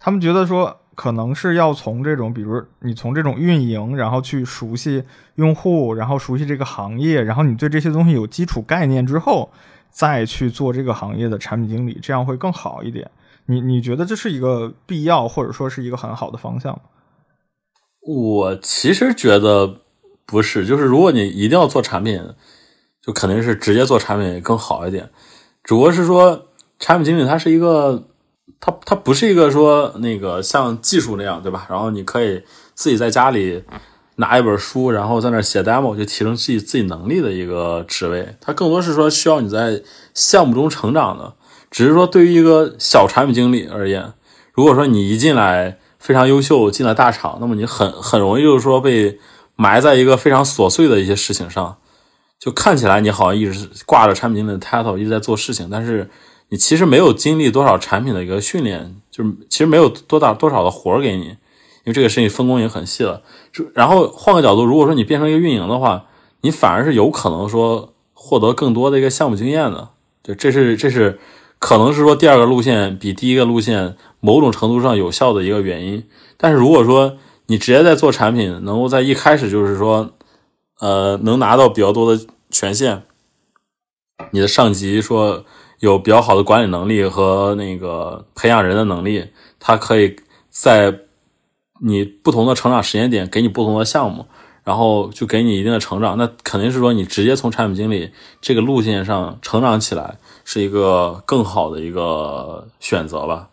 [0.00, 5.04] 他们觉得说，可能是要从这种，比如你从这种运营，然后去熟悉
[5.36, 9.50] 用户，然后熟悉这个行业，然后你对这些东西有基础概念之后，
[9.90, 13.08] 再去做这个行业的产品经理，这样会更好一点。
[13.46, 16.80] 你你觉得这是一个必要，或者说是一个很好的方向吗？
[18.02, 19.80] 我其实觉得
[20.26, 22.20] 不是，就是如果你一定要做产品。
[23.08, 25.08] 就肯定是直接做产品更好一点，
[25.64, 26.44] 只不过是说
[26.78, 28.04] 产品经理他是一个，
[28.60, 31.66] 他他不是一个说那个像技术那样，对吧？
[31.70, 32.42] 然后你可以
[32.74, 33.64] 自己在家里
[34.16, 38.36] 拿一本书，然后在那写 demo 就提升自己自己能力的一个职位。
[38.42, 39.82] 它更多是说需要你在
[40.12, 41.32] 项目中成长的。
[41.70, 44.12] 只是说对于一个小产品经理而言，
[44.52, 49.18] 如果说你一进来非常优秀，进了大厂，那么你很很容易就是说被
[49.56, 51.78] 埋在一个非常琐碎的一些事情上。
[52.38, 56.08] 就看起来你好像一直挂着产品经理的 title 一直在做事情，但是
[56.50, 61.36] 你其实没有经历多少产品的一个训练，就是其实没有多大多少的活给你，因
[61.86, 63.22] 为这个事情分工已经很细了。
[63.52, 66.04] 就然后换个角度，如果说你变成一个运营的话，
[66.42, 69.88] 你反而是有可能说获得更多的一个项目经验的。
[70.22, 71.18] 就这是这是
[71.58, 76.04] 可能是说第二个路线比第一个路线某种程度上有效的一个原因。
[76.36, 77.16] 但是如果说
[77.46, 80.12] 你直接在做产品，能够在一开始就是说。
[80.80, 83.02] 呃，能拿到比较多的权限，
[84.30, 85.44] 你的上级说
[85.80, 90.14] 有比较好的管理能力和那个培养人的能力，他可以
[90.48, 91.00] 在
[91.80, 94.26] 你不同的成长时间点给你不同的项目，
[94.62, 96.16] 然后就给你一定的成长。
[96.16, 103.50] 那肯定是说你直接从产品经理这个路线上成长起来，是一个更好的一个选择吧。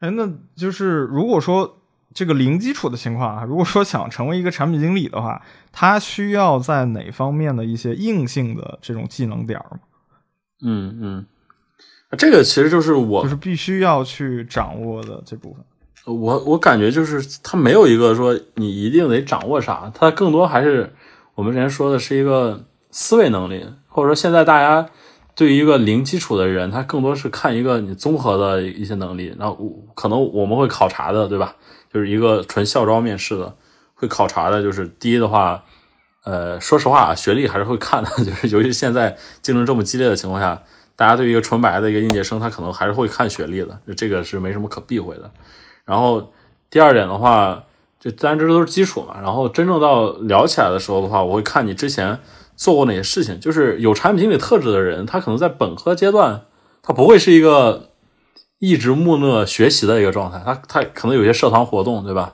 [0.00, 1.80] 哎，那就是如果说。
[2.14, 5.42] 这个零基础的情况啊，如果说想成为一个产品经理的话，
[5.72, 9.78] 他需要在哪方面的一些硬性的这种技能点吗？
[10.64, 11.26] 嗯嗯，
[12.16, 15.64] 这个其实就是我就是必须要去掌握的这部分。
[16.06, 20.94] 我我感觉就是他没有一个说你一定得掌握啥，他更多还是
[21.34, 24.88] 我们之前说的是一个思维能力，或者说现在大家
[25.34, 29.58] 对于一个零基础的人，他更多是看一个你综合的一些能力，然后
[29.94, 31.56] 可能我们会考察的，对吧？
[31.94, 33.54] 就是一个纯校招面试的，
[33.94, 35.62] 会考察的，就是第一的话，
[36.24, 40.60] 呃，说实话，学历还是会看的， 就是尤其现在竞争这么激烈的情况下，
[40.96, 45.30] 大家对于一个纯白的一个应届生，他可能还是会看学历的，这个是没什么可避讳的。
[45.84, 46.32] 然后
[46.68, 47.62] 第二点的话，
[48.00, 49.20] 就当然这都是基础嘛。
[49.22, 52.18] 然后真正到聊起来的时候的话，我会看你之前
[52.56, 53.38] 做过哪些事情。
[53.38, 56.42] 就是有产品经理特质的人，他可能在本科阶段，
[56.82, 57.90] 他不会是一个。
[58.66, 62.32] 一直木讷学习的一个状态，他他可能有些社团活动，对吧？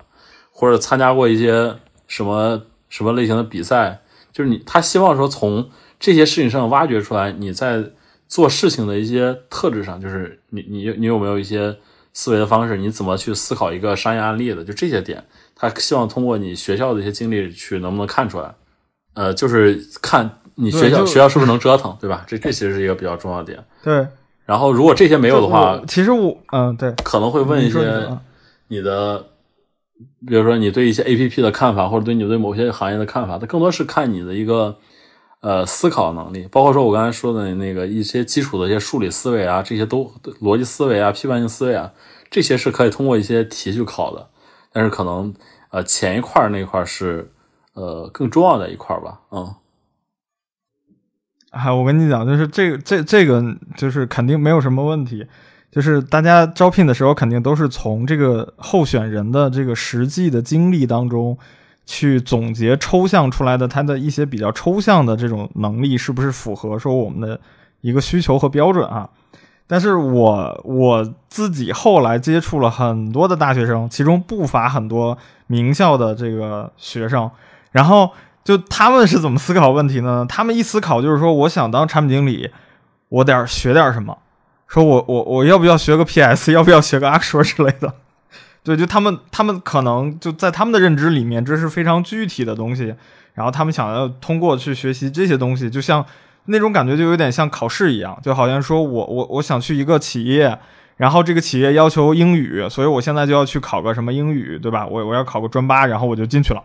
[0.52, 1.74] 或者参加过一些
[2.06, 4.00] 什么什么类型的比赛，
[4.32, 5.68] 就是你他希望说从
[5.98, 7.82] 这些事情上挖掘出来你在
[8.28, 11.76] 做事情的一些特质上，就是你你你有没有一些
[12.12, 15.24] 思维的方式，你怎么去思考一个商业案例的，就这些点，
[15.56, 18.54] 他希望通过你学校的一些经历去能不能看出来，
[19.14, 22.24] 呃，就是看你学校学校是不是能折腾，对吧？
[22.28, 23.64] 这这其实是一个比较重要的点。
[23.82, 24.06] 对，
[24.51, 27.78] 然后如果这些没有的话，其实我嗯对，可能会问一些
[28.66, 29.24] 你的，
[30.26, 34.76] 比如说你对一些 A P P 的看法，或者对你对某些行业的看法，它更多是看你的一个
[35.40, 40.11] 呃思考能力，包括说我刚才说的那个一些基础的一些数理思维啊，这些都
[40.42, 41.88] 逻辑思维啊、批判性思维啊，
[42.28, 44.26] 这些是可以通过一些题去考的，
[44.72, 45.32] 但是可能
[45.70, 47.30] 呃前一块儿那块儿是
[47.74, 49.55] 呃更重要的一块儿吧，嗯。
[51.51, 53.44] 啊，我跟你讲，就是这个这这个
[53.76, 55.26] 就是肯定没有什么问题，
[55.68, 61.36] 就是大家招聘的时候肯定都是从这个候选人的这个实际的经历当中
[61.86, 67.40] 去总结抽象出来的他的一些比较抽象的这种能力是不是符合说我们的
[67.80, 69.11] 一个需求和标准啊？
[69.66, 77.28] 但是我我自己后来接触了很多的大学生，其中不乏很多名校的这个学生，
[77.72, 78.11] 然后。
[78.43, 80.26] 就他们是怎么思考问题呢？
[80.28, 82.51] 他们一思考就是说，我想当产品经理，
[83.09, 84.18] 我得学点什么。
[84.66, 87.93] 说我我我要不要学个 PS， 要不要学个 Axure 之类的？
[88.62, 92.95] 对，就他们他们可能就在他们的认知里面，这是非常具体的东西。
[93.34, 96.05] 然后他们想要通过去学习这些东西，就像
[96.47, 100.59] 那种感觉，就有点像考试一样，就好像说我我我想去一个企业，
[100.97, 104.86] 然后这个企业要求英语，所以我现在就要去考个什么英语，对吧？
[104.86, 106.62] 我我要考个专八，然后我就进去了。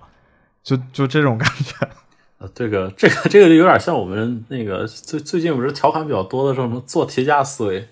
[0.66, 1.88] 就就这种感觉，
[2.40, 7.88] 呃，这个这个这个就有点像我们那个最最近不是调侃比较多的什么做题家思维，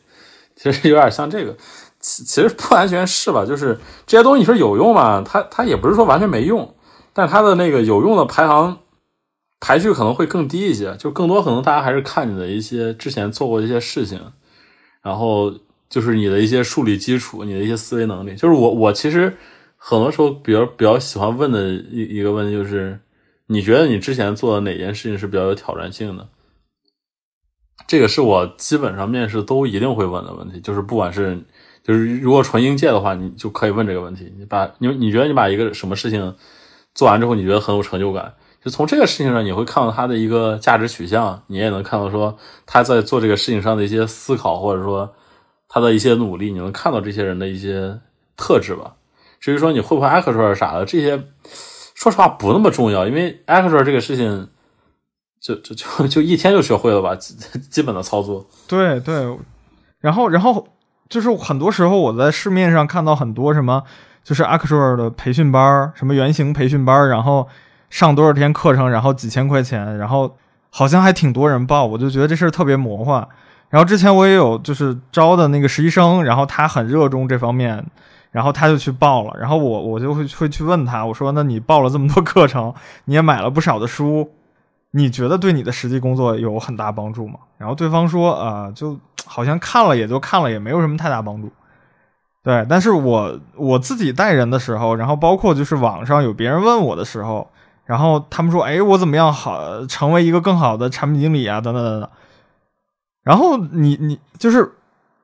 [0.56, 1.56] 其实有点像这个，
[2.00, 3.46] 其其实不完全是吧？
[3.46, 5.24] 就是这些东西你说有用吗？
[5.24, 6.76] 它它也不是说完全没用，
[7.14, 8.80] 但它的那个有用的排行
[9.60, 14.20] 排序可能会更低一些，就更多可能大家还是看你的一些之前做过一些事情，
[15.04, 15.54] 然后
[15.88, 18.36] 就是你的一些数理基础，你的一些思维能力。
[18.36, 19.38] 就是我我其实。
[19.86, 22.98] 很多时候，比较比较喜欢问的一一个问题就是，
[23.48, 26.26] 你觉得你之前做的哪件事情是比较有挑战性的？
[27.86, 31.38] 这个是我基本上面试都一定会问的问题，就是不管是
[31.84, 34.34] 就是如果纯应届的话，你就可以问这个问题。
[34.38, 36.34] 你把你你觉得你把一个什么事情
[36.96, 38.34] 做完之后，你觉得很有成就感？
[38.64, 45.14] 就从这个事情上，你会看到他的一个价值取向，你也能看到说他在做这个事情上的一些思考，或者说
[45.68, 48.00] 他的一些努力，你能看到这些人的一些
[48.38, 48.96] 特质吧。
[49.44, 51.22] 至于说你会不会 Axure 啥的，这些
[51.94, 54.48] 说实话不那么重要，因为 Axure 这个事情
[55.38, 57.14] 就就就就一天就学会了吧，
[57.70, 58.48] 基本的操作。
[58.70, 59.38] 对对，
[60.00, 60.66] 然后然后
[61.10, 63.84] 就是很多时候我在市面上看到很多什么，
[64.24, 67.46] 就是 Axure 的培训班，什么原型培训班，然后
[67.90, 70.38] 上多少天课程，然后几千块钱，然后
[70.70, 73.28] 好像还挺多人报，我就觉得这事儿特别魔幻。
[73.68, 77.86] 然后之前我也有就是招的那个实习生，然后他很热衷这方面。
[78.34, 82.74] 然后他就去报了，然后我我就会会去问他，我说：“那你报了这么多课程，
[83.06, 84.28] 你也买了不少的书，
[84.90, 91.52] 你觉得对你的实际工作有很大帮助吗？”然后对方说：“啊，就好像看了也就看了，也没有什么太大帮助。”
[92.42, 97.48] 对，但是我我自己带人的时候，然后包括就是网上有别人问我的时候，
[97.86, 102.10] 然后他们说：“哎，我怎么样好成为一个更好的产品经理啊？”等等等等。
[103.24, 104.74] 然后你你就是。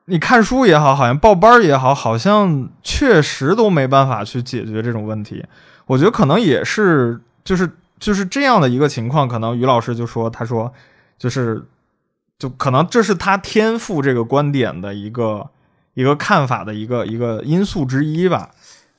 [0.10, 5.45] 你看书也好，好像报班也好，好像确实都没办法去解决这种问题。
[5.86, 9.28] 我觉得可能也是，就是就是这样的一个情况。
[9.28, 10.74] 可能于老师就说，他说，
[11.18, 11.64] 就是
[12.39, 15.47] 就可能这是他天赋这个观点的一个
[15.93, 18.49] 一个看法的一个一个因素之一吧。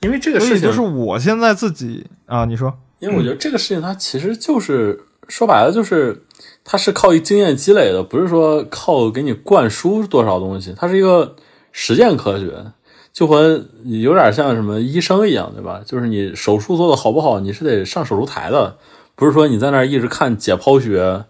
[0.00, 4.98] 因为这个事情就是我现在自己啊，你说，因为我觉得这个事情它其实就是
[5.28, 6.24] 说白了就是。
[6.64, 11.34] 它是靠一经验积累的，不是说靠给你灌输多少东西，它是一个
[11.72, 12.64] 实践科学，
[13.12, 15.80] 就和有点像什么医生一样，对吧？
[15.84, 18.76] 就是你手术做的好不好，你是得上手术台的，
[19.16, 21.24] 不是说你在那儿一直看解剖学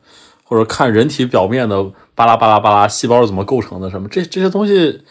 [0.45, 5.03] 或者看人体表面的巴拉巴拉巴拉细胞怎么构成的什么这这些东西，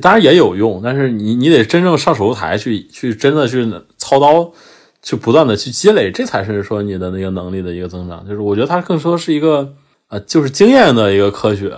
[0.00, 4.50] 当然也有用，但是你你得真正上手术台去去真的去操刀。
[5.08, 8.28] 去不断的去积累，这才是说你的那个能力的一个增长。
[8.28, 9.72] 就是我觉得它更说是一个
[10.08, 11.74] 呃，就是经验的一个科学，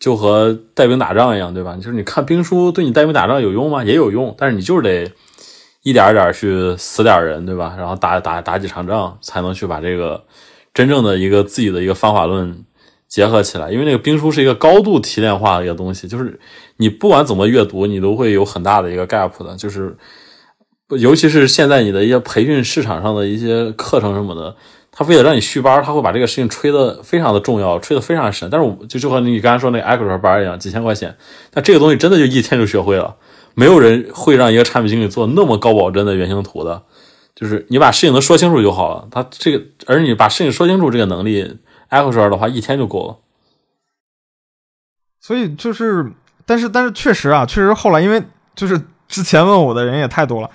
[0.00, 1.76] 就和带兵打仗一样，对吧？
[1.76, 3.84] 就是你看兵书对你带兵打仗有用吗？
[3.84, 5.12] 也有用，但是你就是得
[5.84, 7.76] 一点一点去死点人，对吧？
[7.78, 10.20] 然后打打打几场仗，才能去把这个
[10.74, 12.64] 真正的一个自己的一个方法论
[13.06, 13.70] 结合起来。
[13.70, 16.40] 因为那个兵书是一个高度提炼化的一个东西，就是
[16.78, 19.96] 你不管怎么阅读，你都会有很大的一个 gap 的，就是。
[20.98, 24.54] 尤其是现在你的一些培训市场上的一些课程什么的，
[24.90, 28.48] 他为了让你续班，他会把这个事情吹得非常的重要，吹得非常深。
[28.50, 31.16] 但是我就就和你刚才说那 Axure 班一样，几千块钱，
[31.50, 33.16] 但这个东西真的就一天就学会了。
[33.54, 36.82] 没有人会让一个产品经理做那么高保真的原型图的，
[37.34, 39.08] 就是你把事情能说清楚就好了。
[39.10, 41.58] 他这个，而你把事情说清楚这个能力
[41.90, 43.16] Excel 的话，一天就够了。
[45.20, 46.12] 所以就是，
[46.46, 48.22] 但是但是确实啊，确实后来因为
[48.54, 50.50] 就是之前问我的人也太多了，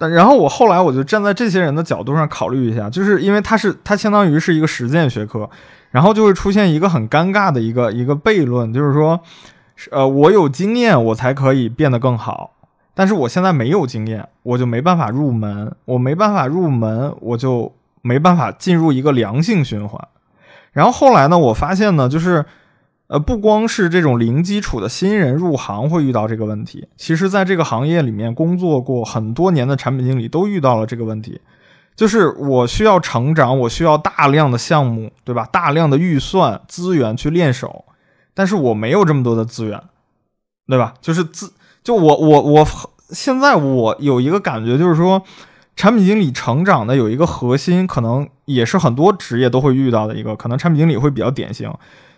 [0.00, 5.50] 但然后我后来我就站在这些人的角度上考虑一下，就是因为它是它相当于是一个实践学科，
[5.90, 9.20] 然后就会出现一个很尴尬的一个一个悖论，就是说，
[9.90, 12.52] 呃，我有经验我才可以变得更好，
[12.94, 17.70] 但是我现在没有经验，我就没办法入门，我没办法入门，我就
[18.00, 20.02] 没办法进入一个良性循环。
[20.72, 22.46] 然后后来呢，我发现呢，就是。
[23.10, 31.40] 呃，不光是这种零基础的新人入行会遇到这个问题，其实在这个行业里面工作过很多年的产品经理都遇到了这个问题，
[31.96, 35.44] 就是我需要成长，我需要大量的项目，对吧？
[35.50, 37.84] 大量的预算资源去练手，
[38.32, 39.82] 但是我没有这么多的资源，
[40.68, 40.94] 对吧？
[41.00, 41.52] 就是资，
[41.82, 42.64] 就我我我
[43.08, 45.20] 现在我有一个感觉，就是说，
[45.74, 51.68] 产品经理成长的有一个核心，可能也是很多职业都会遇到的一个，可能产品经理会比较典型。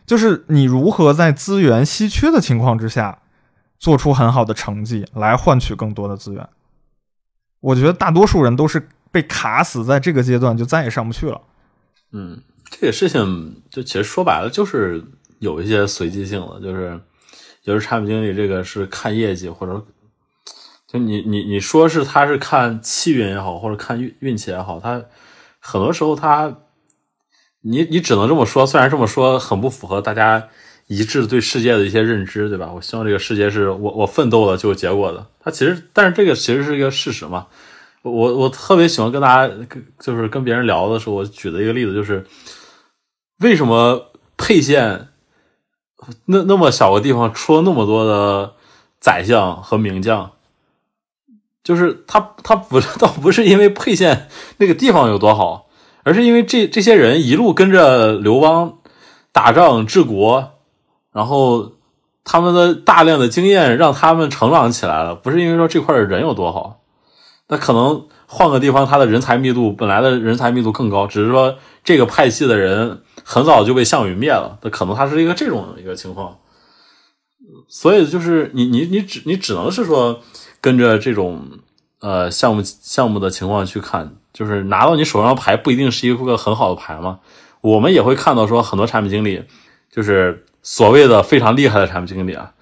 [0.05, 3.22] 就是你如何在资源稀缺的情况之下，
[3.78, 6.48] 做出很好的成绩来换取更多的资源？
[7.61, 11.40] 我觉得大多数人都是被卡死在这个阶段，就再也上不去了。
[12.12, 15.03] 嗯，这个事情就其实说白了就是
[15.38, 17.00] 有一些随机性的，就是
[17.62, 19.84] 有时产品经理这个是看业绩，或者
[20.88, 25.03] 就你你你说是他是看气运也好，或者看运运气也好，他
[25.61, 26.53] 很多时候他。
[27.62, 30.48] 你你只能这么说，虽然这么说很不符合大家
[30.88, 32.70] 一致对世界的一些认知，对吧？
[32.74, 35.24] 我希望这个世界是我我奋斗了就有结果的。
[35.40, 37.46] 它其实，但是这个其实是一个事实嘛。
[38.02, 39.54] 我我特别喜欢跟大家
[40.00, 42.26] 就是跟别人聊的时候，我举的一个例子就是，
[43.38, 45.08] 为什么沛县
[46.26, 48.54] 那那么小个地方出了那么多的
[49.00, 50.32] 宰相和名将？
[51.62, 55.68] 就是他他不 倒不是因为沛县那个地方有多好。
[56.05, 58.78] 而是因为这这些人一路跟着刘邦
[59.30, 60.53] 打仗治国，
[61.12, 61.72] 然后
[62.24, 65.14] 他们的大量的经验让他们成长起来了。
[65.14, 66.80] 不是因为说这块的人有多好，
[67.48, 76.36] 那可能换个地方，他的人才密度本来的人才密度更高，只是说这个派系的人很早就被项羽灭了，那可能他是一个这种一个情况。
[77.68, 80.20] 所以就是你你你只你只能是说
[80.61, 81.46] 跟着这种
[82.00, 84.16] 呃项目项目的情况去看。
[84.33, 87.20] 就是拿到你手上牌不一定是一个很好的牌嘛，
[87.61, 89.45] 我们也会看到说很多产品经理，
[89.91, 92.53] 就是所谓的非常厉害的产品经理啊，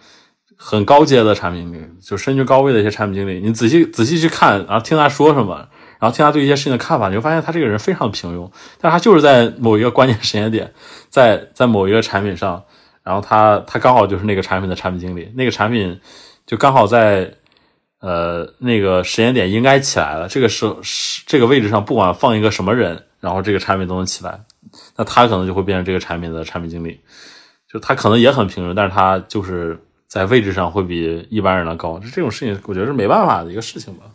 [0.57, 5.69] 很高阶的产品经理，就身居高位的一些产品经理，你仔细仔细去看，然后听他说什么，
[5.99, 8.51] 然后听他对一些事情的看法，你会发现他这个人非常平庸，
[8.81, 10.73] 但他就是在某一个关键时间点，
[11.09, 12.63] 在在某一个产品上，
[13.05, 16.01] 然后他他刚好就是那个产品的产品经理，那个产品
[16.47, 17.35] 就刚好在。
[18.01, 20.27] 呃，那个时间点应该起来了。
[20.27, 20.81] 这个时候，
[21.27, 24.41] 这个位置上不管放一个什么人，然后这个产品都能起来。
[24.97, 26.99] 那他可能就会变成这个产品的产品经理。
[27.71, 29.79] 就他可能也很平庸，但是他就是
[30.09, 31.99] 在位置上会比一般人的高。
[31.99, 34.07] 这种事情，我觉得是没办法的一个事情吧。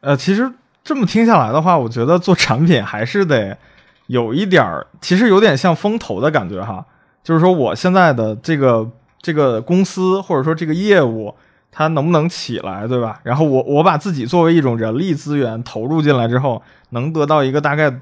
[0.00, 0.48] 呃，其实
[0.84, 3.58] 这么听下来的话，我觉得做产品还是得
[4.06, 6.86] 有一点儿，其实有点像风投的感觉哈。
[7.24, 8.88] 就是说，我现在的这个
[9.20, 11.34] 这个公司或者说这个业务。
[11.76, 13.18] 它能不能起来，对吧？
[13.24, 17.92] 然后我我把自己作为一种人力资源投入进来之后，能得到一个大概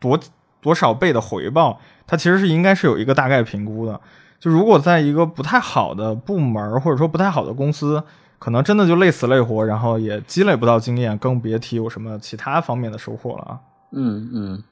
[0.00, 0.18] 多
[0.62, 1.78] 多少倍的回报？
[2.06, 4.00] 它其实是应该是有一个大概评估的。
[4.40, 8.02] 就如果在一个不太好的部门或者说不太好的公司，
[8.38, 13.60] 可能真的就累死累活，然后也积累不到经验，更别提有什么其他方面的收获了啊。
[13.92, 14.62] 嗯嗯，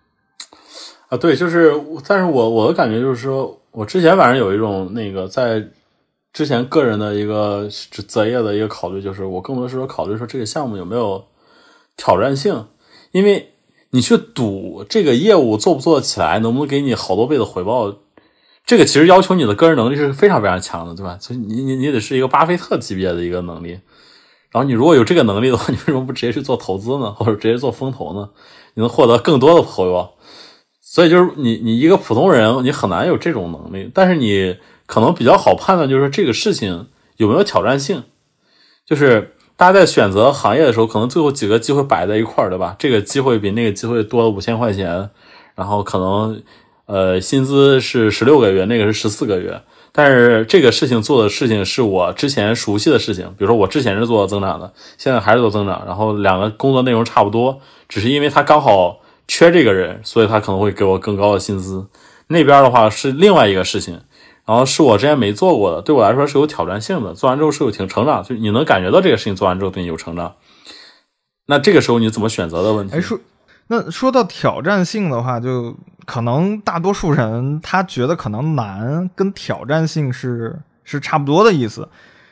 [1.11, 1.75] 啊对，就是，
[2.09, 5.63] 但是我我的感觉就是说，我之前反正有一种那个在。
[6.37, 7.67] 之前个人的一个
[8.07, 11.25] 择业的一个考虑，就是我更多是说考虑说这个项目有没有
[11.97, 12.67] 挑战性，
[13.11, 13.55] 因为
[13.93, 17.91] 你去赌这个业务做不做得起来，能不能给你好多倍的回报，
[18.67, 21.17] 这个其实要求你的个人能力是非常非常强的，对吧？
[21.19, 23.71] 所以你你你得是一个巴菲特级别的一个能力，
[24.51, 28.29] 然后你如果有这个能力的话，你为什么不直接去做投资呢，或者直接做风投呢？
[28.75, 30.13] 你能获得更多的回报。
[30.83, 34.55] 所以就是你你一个普通人，你很难有这种能力，但是你。
[34.87, 38.05] 可能比较好判断，就是这个事情有没有挑战性。
[38.85, 42.77] 就是大家在选择行业的时候，可能最后几个机会摆在一块儿，对吧？
[42.79, 45.11] 这个机会比那个机会多了五千块钱，
[45.57, 46.41] 然后可能
[46.87, 49.61] 呃薪资是十六个月，那个是十四个月。
[49.91, 57.59] 但是这个事情做的事情是我之前熟悉的事情，比如说我之前是做增长的，现在还是做增长，然后两个工作内容差不多，
[57.89, 61.87] 只是因为他刚好缺这个人，所以他可能会给我更高的薪资。
[62.29, 64.01] 那边的话是另外一个事情。
[64.47, 67.13] 然后是我之前没做过的，对我来说是有挑战性的。
[67.13, 70.37] 做完之后是有挺成长，就你能感觉到这个事情做完之后对你有成长。
[71.47, 72.95] 那这个时候你怎么选择的问题？
[72.95, 73.19] 哎，说
[73.67, 81.89] 那说到挑战性的话，就可能大多数人他觉得可能难跟挑战性是是差不多的意思，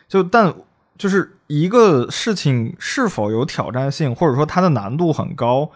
[0.07, 0.55] 就但
[0.97, 5.69] 就是一个事情是否有挑战性，或者说它的难度很高，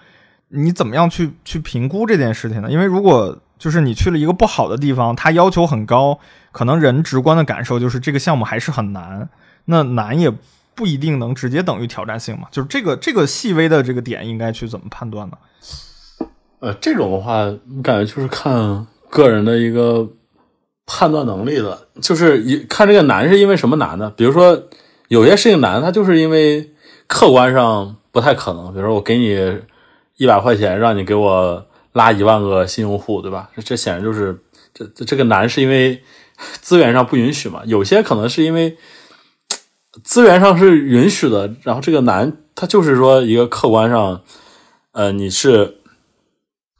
[0.50, 2.70] 你怎么样去去评估这件事情呢？
[2.70, 6.18] 因为如果就是你去了一个不好的地方，它要求很高，
[6.52, 9.28] 可能人直观的感受就是这个项目还是很难，
[9.64, 10.32] 那难也
[10.74, 15.36] 不一定能直接等于挑战性嘛，就是这个这个细微的这个点应该去怎么判断呢？
[16.60, 20.08] 呃，这种的话，你感觉就是看个人的一个
[20.86, 24.12] 判断能力的，就是一看这个难是因为什么难呢？
[24.16, 24.64] 比如说
[25.08, 26.72] 有些事情难，它就是因为
[27.06, 28.72] 客观上不太可能。
[28.72, 29.60] 比如说我给你
[30.16, 31.64] 一百块钱，让你给我
[31.98, 33.50] 拉一万个新用户，对吧？
[33.56, 34.40] 这这显然就是
[34.72, 36.02] 这这个难是因为
[36.62, 37.62] 资源上不允许嘛。
[37.66, 38.78] 有些可能是因为
[40.04, 44.22] 资源上是允许的，然后这个难它就是说一个客观上，
[44.92, 45.74] 呃，你是。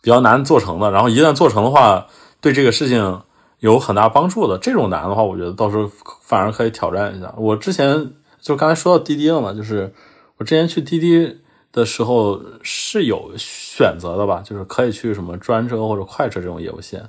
[0.00, 2.06] 比较难做成的，然后一旦做成的话，
[2.40, 3.20] 对这个事情
[3.58, 5.90] 有很大帮助的这种难的话，我觉得到时候
[6.22, 7.34] 反而可以挑战一下。
[7.36, 9.92] 我之前就刚才说到滴滴了嘛，就是
[10.38, 11.40] 我之前去滴滴
[11.78, 17.00] 的时候是有选择的吧，就是可以去什么专车或者快车这种业务线，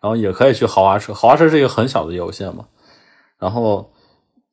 [0.00, 1.14] 然后也可以去豪华车。
[1.14, 2.66] 豪华车是一个很小的业务线嘛，
[3.38, 3.90] 然后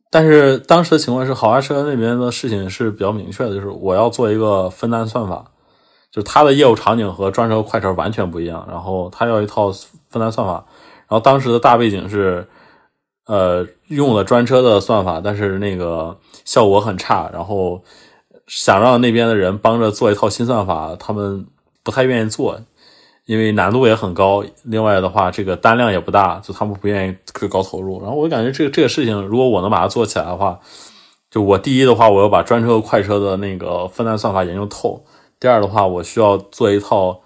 [0.10, 5.46] 但是当时的情况是豪华车那边的事情是比较明确的，就是我要做一个分单算法。
[6.12, 9.72] 就是它的业务场景和专车、快车完全不一样，然后它要一套
[10.10, 10.54] 分单算法，
[11.08, 12.48] 然后当时的大背景是，
[13.28, 17.84] 呃，用了专车的算法，但是那个效果很差，然后
[18.50, 21.46] 想让那边的人帮着做一套新算法，他们
[21.84, 22.60] 不太愿意做，
[23.26, 28.02] 因为难度也很高，另外的话这个单量也不大，就他们不愿意去高投入。
[28.02, 30.60] 然后我感觉这个这个事情，如果我能把它做起来的话，
[31.30, 35.06] 就我第一的话，我要把专车和快车的那个分单算法研究透。
[35.40, 37.22] 第二的话，我需要做一套，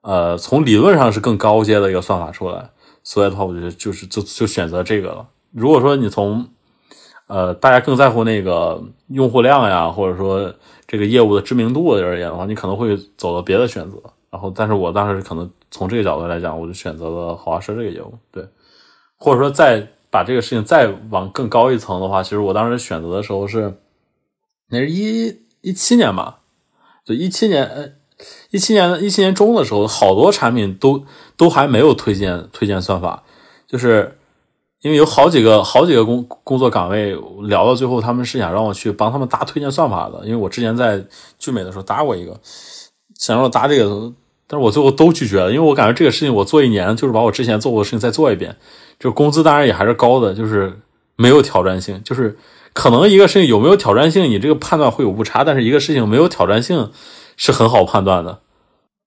[0.00, 2.70] 呃，从理论上是更高阶的一个算法出来，
[3.04, 5.26] 所以的话，我觉得就是就就选择这个了。
[5.52, 6.48] 如果说你从，
[7.32, 8.78] 呃，大家更在乎那个
[9.08, 10.52] 用户量呀，或者说
[10.86, 13.96] 这个业务的知名度而言的话，你可能会走到别的选择。
[14.30, 18.12] 然后，但是我当时可能从这个角度来讲，我就选择了豪华车这个业务。
[18.30, 18.46] 对，
[19.16, 23.78] 或者说再把这个事情再往更高一层的话，其实我当时选择的时候是，
[24.68, 26.40] 那是一一七年吧。
[27.02, 27.88] 就一七年，呃，
[28.50, 31.02] 一七年一七年中的时候，好多产品都
[31.38, 33.22] 都还没有推荐推荐算法，
[33.66, 34.18] 就是
[34.82, 41.02] 因为有好几个好几个工工作岗位聊到最后，他们是想让我去帮他们搭推荐算法的，因为我之前在
[41.38, 42.38] 聚美的时候搭过一个，
[43.18, 44.12] 想让我搭这个，
[44.46, 48.54] 但是我最后都拒绝了，因为我感觉这个事情我做一年就是把我之前做过的事情再做一遍，
[48.98, 50.78] 就工资当然也还是高的，就是
[51.16, 52.36] 没有挑战性，就是。
[52.74, 56.90] 可能一个事情有没有挑战性，你这个判断会有误差，但是一个事情没有挑战性
[57.36, 58.38] 是很好判断的。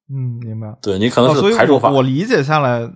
[0.07, 0.77] 嗯，明白。
[0.83, 1.89] 对你可能是排除法。
[1.89, 2.87] 我理解下来，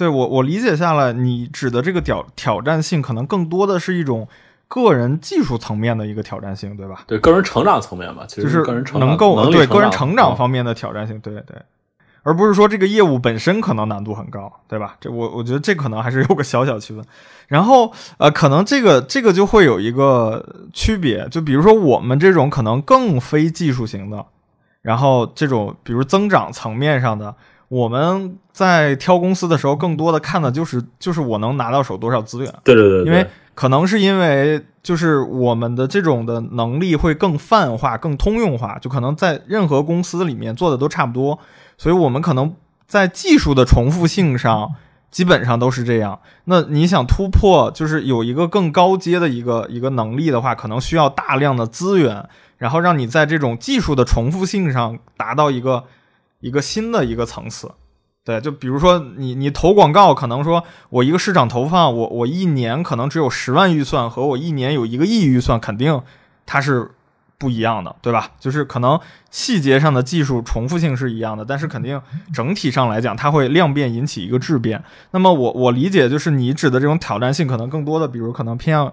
[0.00, 4.26] 对我我理解下来，你指的这个挑挑战性，可能更多的是一种
[4.66, 7.04] 个人技术层面的一个挑战性，对吧？
[7.06, 11.54] 对，个人成长层面吧，其实是个人成能够对个人成长方面的挑战性，对对。
[12.22, 14.96] 而不是说这个业务本身可能难度很高，对吧？
[15.00, 17.04] 这我我觉得这可能还是有个小小区分。
[17.48, 20.42] 然后呃，可能这个这个就会有一个
[20.72, 24.24] 区别，就比如说我们这种可能更非技术型的，
[24.80, 27.34] 然后这种比如增长层面上的，
[27.70, 32.52] 我们在挑公司的时候，更多的看的就是就是我能拿到手多少资源。
[32.64, 33.04] 对对对。
[33.04, 41.38] 因为可能是因为就是我们的这种的能力会更泛化、更通用化，就可能在任何公司里面做的都差不多。
[41.78, 42.52] 所以，我们可能
[42.88, 44.72] 在技术的重复性上，
[45.12, 46.18] 基本上都是这样。
[46.46, 55.84] 那你想突破，就是有一个更高阶的一个一个能力的话，可能需要大量的资源，然后让你在这种技术的重复性上达到一个
[56.40, 57.70] 一个新的一个层次。
[58.24, 66.02] 对，就比如说你你投广告，可能说我一个市场投放，我我一年可能只有十万预算，和我一年有一个亿预算，肯定
[66.44, 66.90] 它是。
[67.40, 68.32] 不一样的，对吧？
[68.38, 71.98] 就是可能细节上的技术重复性是一样的，但是肯定
[72.34, 74.84] 整体上来讲，它会量变引起一个质变。
[75.12, 78.92] 那么我我理解就是你指的这种挑战性，可能更多的，比如可能偏向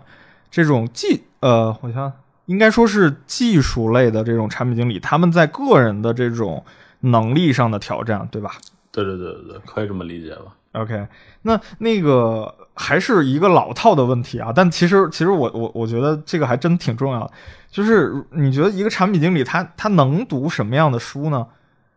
[0.49, 2.09] 这种技呃，我想
[2.45, 6.63] 应该说是技术类的这种产品经理，他们在个人的这种
[7.01, 8.51] 能力上的挑战，对吧？
[8.91, 11.07] 对对对对对，可以这么理解吧？OK，
[11.43, 17.31] 那那个还是一个老套的问题啊，但其实其实我我我觉得这个还真挺重要的。
[17.69, 21.45] 就是你觉得一个产品经理他他能读什么样的书呢？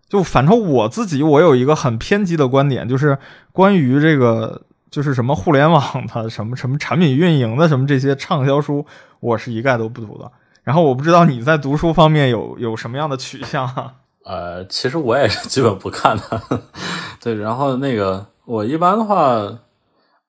[0.08, 3.16] 就反正我自己我有一个很偏激的观点，就是
[3.52, 8.84] 关于这个就是什么互联网的 什么什么产品运营的什么这些畅销书，
[9.20, 10.30] 我是一概都不读的。
[10.64, 13.94] 然后我不知道你在读书方面有有什么样的取向？
[14.30, 16.40] 呃，其实我也是基本不看的。
[17.20, 19.58] 对，然后那个我一般的话，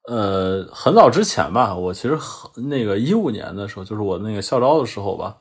[0.07, 5.37] 呃，很早之前吧，我其实很那个一五年的时候，就是我那个校招的时候吧，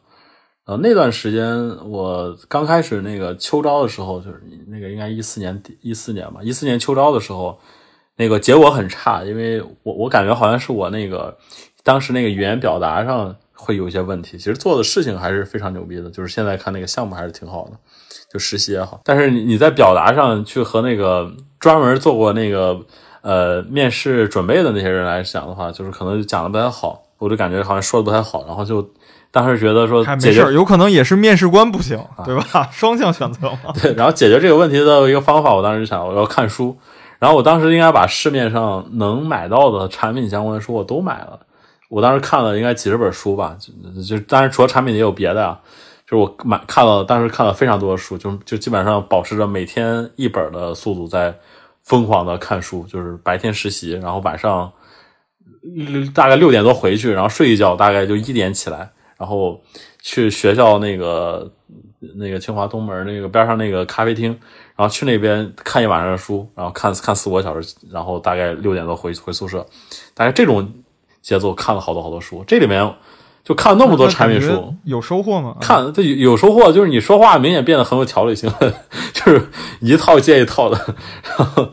[0.66, 1.48] 呃，那段时间
[1.88, 7.58] 我刚开始那个秋招的时候，就是那个应该一四年一四年吧，一四年秋招的时候，
[8.16, 11.34] 那个结果很差，因为我我感觉好像是我那个
[11.82, 17.72] 当时那个语言表达上会有一些问题，其实做的事情还是非常牛逼的，就是现在看那个项目还是挺好的。
[18.32, 21.28] 就实习也好，但是你你在表达上去和那个
[21.58, 22.78] 专门做过那个
[23.22, 28.88] 呃面试准备的那些人来讲的话，就是可能讲的不太好，我就感觉好像说的不太好，然后就
[29.32, 32.68] 当时觉得说解决有可能也是面试官不行，对吧？
[32.70, 33.72] 双向选择嘛。
[33.82, 36.76] 对，然后解决这个问题的一个方法，我当时就想我要看书，
[37.18, 41.40] 然后我当时应该把市面上能买到的产品相关的书我都买了，
[41.88, 45.58] 我当时看了应该几十本书吧，就就当然除了产品也有别的啊。
[46.10, 51.32] 就是我买看了，当时看了非常多的书，就就基本上保持着每天一本的速度在
[51.82, 52.84] 疯狂的看书。
[52.88, 54.72] 就是白天实习，然后晚上
[56.12, 59.62] 大概六点多回去，然后睡一觉，大概就一点起来，然后
[60.02, 61.48] 去学校那个
[62.16, 64.30] 那个清华东门那个边上那个咖啡厅，
[64.74, 69.64] 然后去那边看一晚上的书，然后看看四五个小时，然后大概六点多回回宿舍，
[70.12, 70.68] 大概这种
[71.22, 72.92] 节奏看了好多好多书，这里面。
[73.50, 75.56] 就看了那么多产品书，有收获吗？
[75.60, 78.48] 看，这有收获，就是你说话明显变得很有条理性，
[79.12, 79.44] 就是
[79.80, 80.78] 一套接一套的。
[81.36, 81.68] 然后，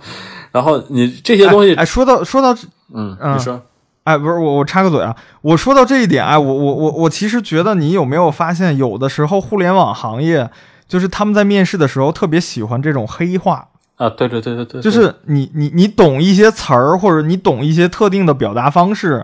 [0.54, 2.52] 然后你这些东西，哎，说到说到，
[2.96, 3.62] 嗯，你说，
[4.06, 10.50] 哎，不是我，我插个嘴啊，我说到这一点，哎，我我我我其实觉得，你有没有发现，有的时候互联网行业
[10.88, 13.68] 就是他们在面试的时候特别喜欢这种黑话
[13.98, 14.10] 啊？
[14.10, 19.24] 对对对对对，就是你你你懂一些词儿，或者你懂一些特定的表达方式。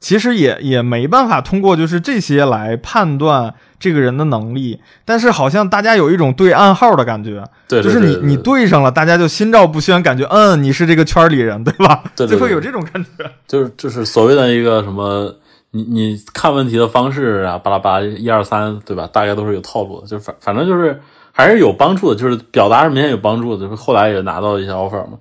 [0.00, 12.02] 其实也也没办法通过就是这些来判断这个人的能力，但是好像大家有一种对暗号的感觉，对，就是你你对上了，大家就心照不宣，感觉嗯你是这个圈里人，对吧？
[12.16, 15.34] 对，就会有这种感觉， 就是就是所谓的一个什么，
[15.72, 19.06] 你你看问题的方式啊，巴拉巴拉一二三，对吧？
[19.12, 20.98] 大概都是有套路的，就反反正就是
[21.30, 25.18] 还是有帮助的，就是表达是明显有帮助的，就是后来也拿到一些 offer 嘛，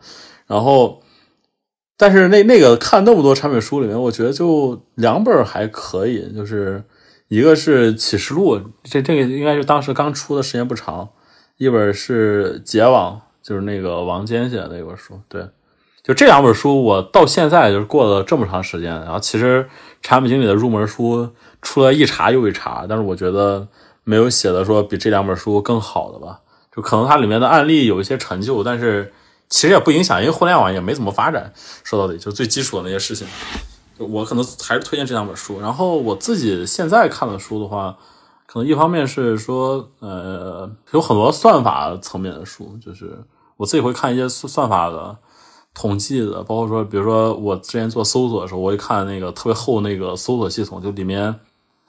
[0.48, 1.02] 然后。
[2.02, 6.82] 但是那那个看那么多产品书里面，我觉得就两本还可以，就是
[7.28, 11.10] 一个是启示录，这这个应该是当时刚出的时间不长，
[11.58, 15.20] 一本是结网，就是那个王坚写的那本书。
[15.28, 15.46] 对，
[16.02, 19.68] 就这两本书，我到现在就是过了这么长时间，然后其实
[20.02, 21.30] 产品经理的入门书
[21.62, 23.68] 出了一茬又一茬，但是我觉得
[24.06, 26.40] 没有写的说比这两本书更好的吧，
[26.74, 29.12] 就可能它里面的案例有一些陈旧，但是。
[29.50, 31.52] 其实也不影响，因为互联网也没怎么发展。
[31.84, 33.28] 说到底，就最基础的那些事情，
[33.98, 35.60] 我可能还是推荐这两本书。
[35.60, 37.98] 然后我自己现在看的书的话，
[38.46, 43.24] 可能一方面是说，呃，有很多算法层面的书，就是
[43.58, 45.18] 我自己会看一些算算法的
[45.74, 51.24] 统计的，包括说，比如说我之前做搜索的时候，我会看那个特别厚那个搜索系统，就里面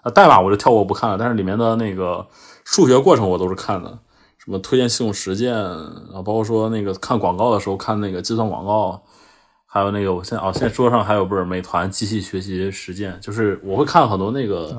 [0.01, 2.27] 啊代码我就跳过不看了，但是里面的那个
[2.65, 3.99] 数学过程我都是看的。
[4.51, 9.01] 什么推荐系统实践啊，包括说那个看广告的时候看那个计算广告，
[9.65, 14.77] 还有那个我现在哦，现在桌上还有本美团机器学习实践，就是我会看很多那个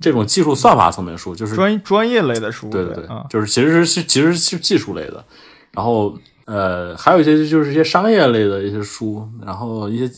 [0.00, 5.24] 这种技术算法层面书，就是专专业类的书，对对对，就是其实是其实是技术类的，
[5.70, 10.12] 然后呃还有一些就是一些商业类的一些书，然后一些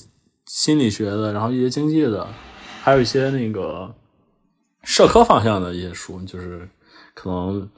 [0.47, 2.27] 心理学的，然后一些经济的，
[2.83, 3.95] 还有一些那个
[4.83, 6.67] 社科方向的一些书，就是
[7.13, 7.69] 可能。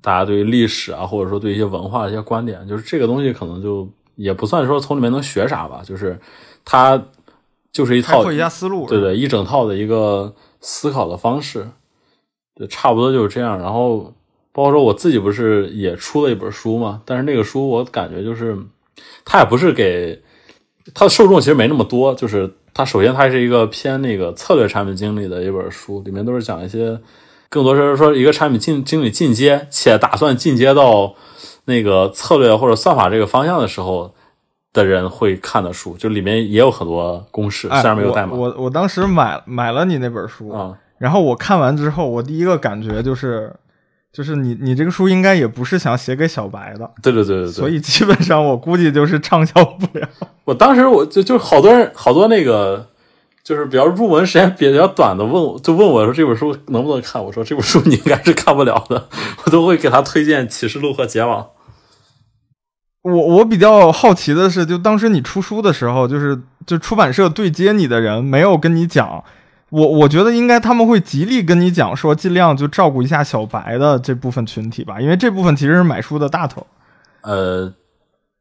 [0.00, 6.18] 大家对于历史啊，或者说对一些文化的一些观点，就是这个东西可能就也不算说从里面能学啥吧，就是
[6.64, 7.02] 它
[7.72, 11.68] 就是一套一下思路，对对，一整套的一个思考的方式，
[12.54, 13.58] 对，差不多就是这样。
[13.58, 14.14] 然后
[14.52, 18.56] 包括说我自己不是也出了一本书嘛，但是那个书我感觉就是
[19.24, 20.22] 它也不是给
[20.94, 26.98] 它的受众其实没那么多，就是它首先它是一个偏那个策略产品经理的一本书，里面都是讲一些。
[27.50, 31.14] 更多是说一个产品经经理进阶，且打算进阶到
[31.64, 34.14] 那个策略或者算法这个方向的时候
[34.72, 38.34] 的人会看的书，就里面也有很多公式，虽然没有代码。
[38.36, 43.50] 我我当时买买了你那本书啊，然后我看完之后，我第一个感觉就是，
[44.12, 50.06] 就是你你这个书应该也不是想写给小白的，对对对对对，所以基本上我估计就是畅销不了。
[50.44, 52.86] 我当时我就就好多人好多那个。
[53.48, 57.24] 就是比较入门时间比较短的，问我就问我说这本书能不能看？
[57.24, 59.08] 我说这本书你应该是看不了的，
[59.42, 61.40] 我都会给他推荐《启示录》和《结网》。
[63.00, 69.24] 我我比较好奇的是，就当时你出书的时候，就是就出版社对接你的人没有跟你讲，
[69.70, 76.66] 我我觉得应该他们会极力跟你讲，说尽量就照顾一下小白的这部分群体吧，因为这部分其实是买书的大头。
[77.22, 77.72] 呃，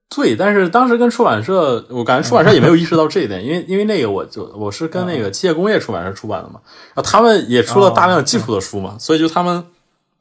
[0.10, 6.60] 对，但是当时跟出版社，我感觉出版社也没有意识到这一点，因为因为那个我就我是跟那个机械工业出版社出版的嘛，
[6.96, 9.64] 然后他们也出了大量基础的书嘛，所以就他们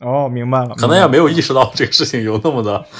[0.00, 2.84] 哦，明白了，可能也没有意识到这个事情有那么的。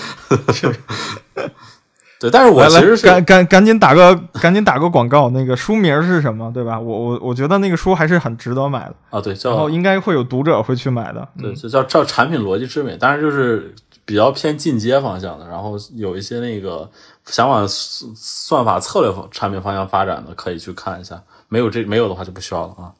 [2.18, 6.80] 对，但是我其实是赶赶赶紧打个赶紧打个广告，那个书名是什么，对吧？
[6.80, 13.74] 我我我觉得那个书还是很值得买的啊，对，然后应该会有读者会去买的，对，就叫叫产品逻辑之美，当然就是
[14.06, 16.88] 比较偏进阶方向的，然后有一些那个
[17.24, 21.22] 想往算法策略方产品方向发展的，可以去看一下。
[21.48, 22.94] 没有这没有的话就不需要了啊。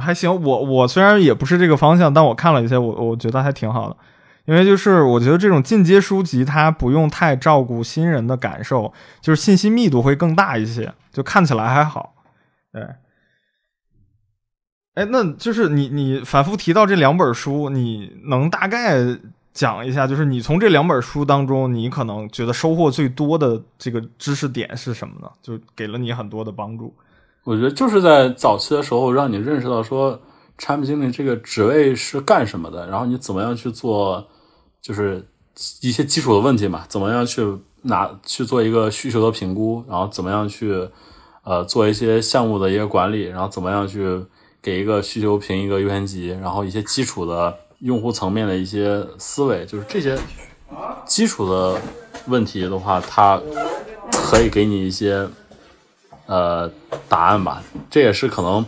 [0.00, 3.96] 还行，我我虽然也不是这个方向，但我看了一些，我我觉得还挺好的。
[4.44, 12.14] 因为就是我觉得这种进阶书籍，它不用太照顾新人的感受，就是信息密度会更大一些，就看起来还好。
[12.72, 12.82] 对，
[14.96, 18.96] 哎，那就是你你反复提到这两本书，你能大概
[19.54, 25.30] 讲一下，就是你从这两本书当中，你可能觉得收获最多的这个知识点是什么呢？
[25.40, 26.92] 就给了你很多的帮助。
[27.44, 30.20] 我觉得就是在早期的时候，让你认识到说
[30.58, 34.26] 产品经理这个职位是干什么的，然后你怎么样去做。
[34.82, 35.26] 就是
[35.80, 37.44] 一些基础的问题嘛，怎么样去
[37.82, 40.88] 拿去做一个需求的评估，然后怎么样去
[41.42, 44.24] 呃做一些项目的一个管理，然后怎么样去
[44.66, 50.18] 给一个需求评一个优先级，然后一些基础的用户层面的一些思维，就是这些
[51.04, 51.80] 基础的
[52.26, 53.40] 问题的话，它
[54.10, 55.24] 可以给你一些
[56.26, 56.68] 呃
[57.08, 57.62] 答案吧。
[57.88, 58.66] 这也是可能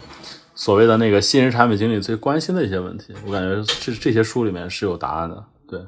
[0.54, 3.12] 所谓的那个新人产品经理最关心的一些问题。
[3.26, 5.80] 我感觉这这些书里面是有答案的，对。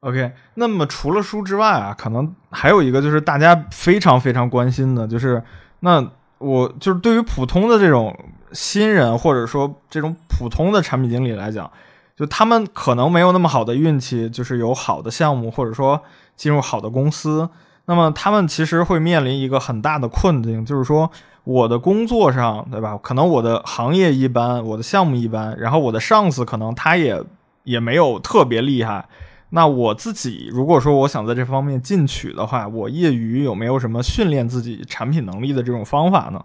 [0.00, 5.42] OK，那么除了书之外啊，可能还有一个就是大家非常非常关心的，就是
[5.78, 8.14] 那我就是对于普通的这种
[8.52, 11.70] 新人或者说这种普通的产品经理来讲，
[12.16, 16.00] 就他们可能没有那么好的运气，就是有好的项目或者说
[16.36, 17.48] 进入好的公司，
[17.86, 21.10] 那么他们其实会面临一个很大的困境，就是说
[21.44, 22.98] 我的工作上，对吧？
[23.02, 27.22] 可能我的行业一般，我的项目一般，然后我的上司可能他也
[27.64, 29.08] 也没有特别厉害。
[29.52, 36.44] 那我自己如果说我想在这方面进取的话，我业余有没有什么训练自己产品能力的这种方法呢？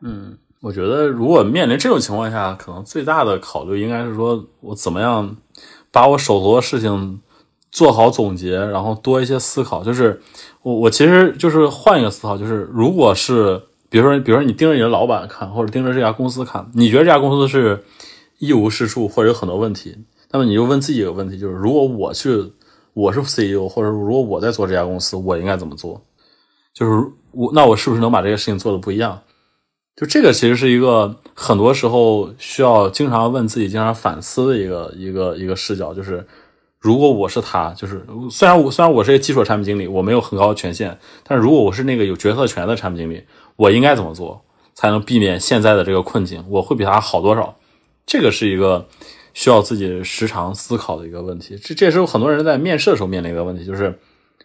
[0.00, 5.36] 嗯，我觉得如果面临这种情况下，可能最大的考虑应该是说我怎么样
[5.92, 7.20] 把我手头的事情
[7.70, 9.84] 做好总结，然后多一些思考。
[9.84, 10.20] 就是
[10.62, 17.84] 我我其实就是换一个思考，就是如果是比如说比如说你盯着你的老板看，或者盯着这家公司看，你觉得这家公司是
[18.38, 19.96] 一无是处，或者有很多问题。
[20.30, 22.52] 那么你就问自己一个问题，就是如果我去，
[22.94, 26.02] 我是 CEO，或者如果我在做这家公司，我应该怎么做？
[26.74, 29.20] 就是我，那我是不是能把这个事情做的不一样？
[29.96, 35.94] 就这个其实是一个很多时候需要经常问自己、经常反思的一个一个一个视角。
[35.94, 36.24] 就是
[36.78, 43.24] 如果我是他，就是虽然我虽然我是一个基础产品经理，我没有很高的权限，但是如果我是那个有决策权的产品经理，
[43.56, 44.44] 我应该怎么做
[44.74, 46.44] 才能避免现在的这个困境？
[46.48, 47.56] 我会比他好多少？
[48.06, 48.86] 这个是一个。
[49.36, 53.98] 需要自己时常思考的一个问题，这这也是很多人在面试的时候面临一个问题，就是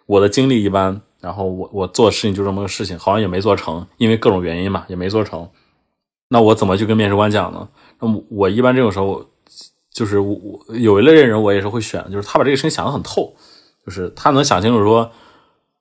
[0.06, 5.48] 我的经历一般，然后我我做事情就这么个事情，好像也没做成，因为各种原因嘛，也没做成。
[6.30, 7.68] 那我怎么去跟面试官讲呢？
[8.00, 9.24] 那么我一般这种时候，
[9.94, 13.34] 就是我我有一类人，我也是会选，就是他把这个事情想得很透，
[13.86, 15.12] 就是他能想清楚说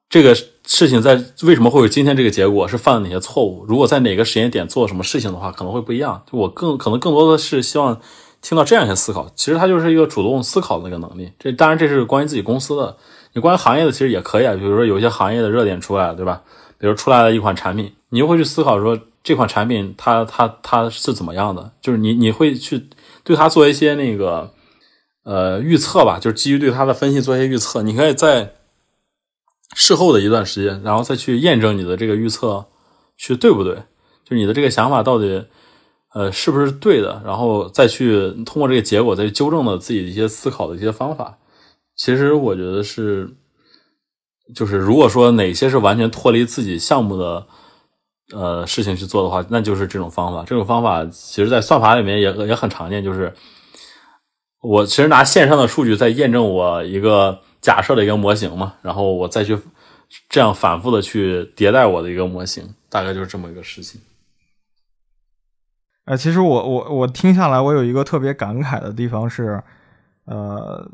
[0.09, 6.23] 这个事情在为什么会有今天这个结果，是犯了哪些错误，如果在哪个时间点做什么事情的话，可能会不一样。
[6.31, 8.01] 就我更可能更多的是希望。
[8.43, 11.31] 听到这样一些思考，其实他就是一个主动思考的那个能力。
[11.39, 12.97] 这当然这是关于自己公司的，
[13.33, 14.55] 你关于行业的其实也可以啊。
[14.55, 16.43] 比如说有些行业的热点出来了，对吧？
[16.79, 21.73] 比如出来了一款产品，你就会去思考说这款产品它它它是怎么样的？
[21.81, 22.89] 就是你你会去
[23.23, 24.53] 对它做一些那个
[25.25, 27.83] 呃预测吧，就是基于对它的分析做一些预测。
[27.83, 28.55] 你可以在
[29.75, 32.67] 事后的一段时间，然后再去验证你的这个预测
[33.17, 33.75] 去对不对？
[34.25, 35.45] 就是你的这个想法到底。
[36.13, 37.23] 呃，是不是对的？
[37.25, 41.39] 然后再去通过这个结果，再去纠正的自己的一些思考的一些方法。
[42.01, 43.31] 其实我觉得是，
[44.55, 47.47] 就是如果说哪些是完全脱离自己项目的
[48.33, 50.43] 呃事情去做的话，那就是这种方法。
[50.47, 53.31] 这种方法其实，在算法里面也也很常见，就是
[54.63, 59.59] 我其实拿线上的数据在验证我一个假设的一个模型嘛，然后我再去
[60.31, 64.01] 这样反复的去迭代我的一个模型，大概就是这么一个事情。
[66.07, 69.63] 呃，其实我我我听下来，我有一个特别感慨的地方是，
[70.25, 70.91] 呃，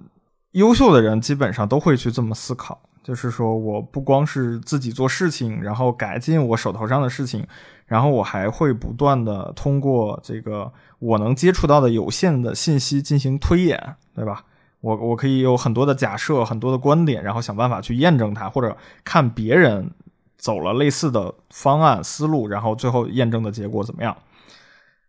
[0.57, 7.47] 优秀的人基本上都会去这么思考，就是说我不光是自己做事情，然后改进我手头上的事情，
[7.85, 14.45] 然后我还会不断的通过这个我能接触到的有限的信息进行推演，对吧？
[14.81, 19.91] 我我可以有很多的假设、很多的观点，然后想办法去验证它，或者看别人
[20.39, 24.17] 走了类似的方案思路，然后最后验证的结果怎么样。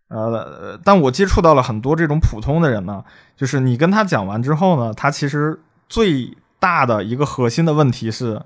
[0.08, 3.04] 呃，但我接触到了很多这种普通的人呢，
[3.36, 8.40] 就是你跟他讲完之后呢，他其实最大的一个核心的问题是，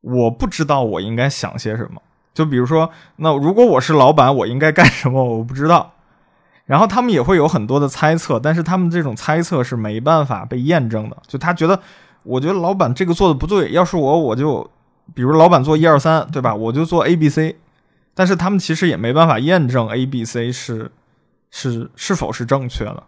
[0.00, 2.02] 我不知道我应该想些什么。
[2.34, 5.24] 就比如说，那如果我是老板，我应该干什么？
[5.24, 5.92] 我不知道。
[6.64, 11.16] 然后他们也会有很多的猜测，但是他们这种猜测是没办法被验证的。
[11.28, 11.80] 就他觉得，
[12.24, 14.68] 我觉得老板这个做的不对，要是我，我就
[15.14, 16.52] 比如老板做一二三，对吧？
[16.52, 17.56] 我就做 A B C。
[18.18, 20.90] 但是他们其实也没办法验证 A、B、C 是
[21.50, 23.02] 是是否是正确的，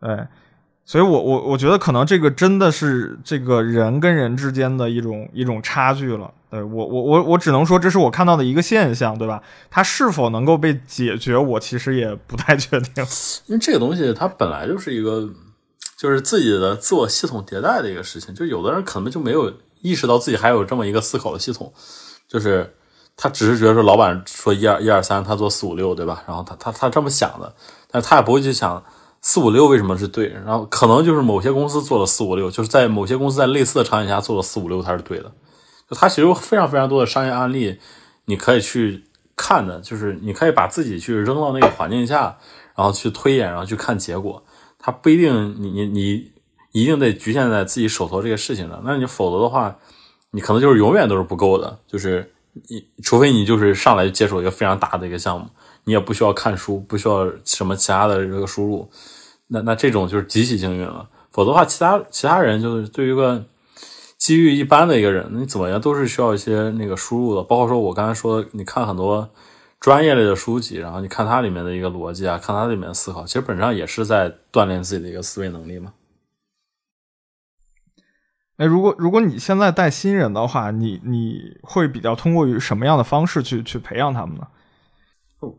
[0.00, 0.26] 对，
[0.86, 6.32] 所以我我我觉得可能这个真的是这个人跟人之间的一种一种差距了。
[6.50, 9.42] 对我我我我只能说这是我看到的一个现象，对吧？
[9.70, 13.04] 它是否能够被解决，我其实也不太确定。
[13.46, 15.28] 因为这个东西它本来就是一个
[15.98, 21.72] 就是自己的自我系统迭代的一个事情，就有的人可能就没有意识到自己还有这么一个思考的系统，
[22.26, 22.74] 就是。
[23.22, 26.24] 他只是觉得说，老板说一二一二三，他做四五六，对吧？
[26.26, 27.54] 然后他他他这么想的，
[27.90, 28.82] 但是他也不会去想
[29.20, 30.28] 四五六为什么是对。
[30.28, 35.30] 然后可能就是某些公司做了四五六，就是在某些公司在类似的场景下做了四五六，它是对的。
[35.86, 37.78] 就他其实有非常非常多的商业案例，
[38.24, 39.04] 你可以去
[39.36, 42.38] 看的，就是你可以把自己去扔到那个环境下，
[42.74, 44.42] 然后去推演，然后去看结果。
[44.78, 46.32] 他不一定你你你
[46.72, 49.76] 一定得局限在自己手头这个事情上，那你否则的话，
[50.30, 52.32] 你可能就是永远都是不够的，就是。
[52.52, 55.46] 你除非你就是上来就接手一个非常大的一个项目，
[55.84, 58.90] 你也不需要看书，不需要什么其他的这个输入，
[59.46, 61.08] 那那这种就是极其幸运了。
[61.30, 63.44] 否则的话，其他其他人就是对于一个
[64.18, 67.42] 机遇一般的一个人，你怎么样都是需要一些那个输入的。
[67.42, 69.30] 包括说我刚才说，你看很多
[69.78, 75.92] 专业类的书籍，然后你看它里面的一个逻辑啊，看它里面的思考，其实本质上也是在锻炼自己的一个思维能力嘛。
[78.60, 84.46] 哎，如果如果你现在带新人的话，你你会比较通过于什么样的方式去去培养他们呢？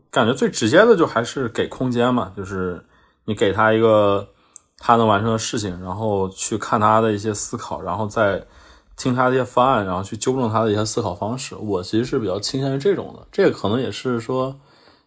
[0.08, 2.80] 感觉最直接的就还是给空间嘛，就是
[3.24, 4.28] 你给他一个
[4.78, 8.46] 他能完成的事情，然后去看他的一些思考，然后再
[8.96, 11.56] 听他的一些方案，然后去纠正他的一些思考方式。
[11.56, 14.56] 我其实是比较倾向于这种的，这个可能也是说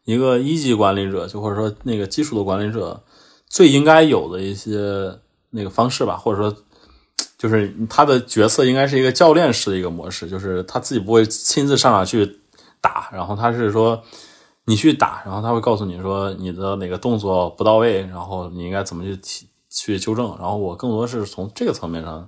[0.03, 3.01] 一个一级管理者，就或者说那个基础的管理者
[3.47, 5.17] 最应该有的一些
[5.51, 6.53] 那个方式吧，或者说。
[7.45, 12.39] 就是他的角色应该是一个教练式的一个模式，就是他自己不会亲自上场去
[12.81, 14.01] 打，然后他是说
[14.65, 20.35] 你去打，然后他会告诉你说你的哪个动作不到位，然后你应该怎么去去纠正。
[20.39, 22.27] 然后我更多是从这个层面上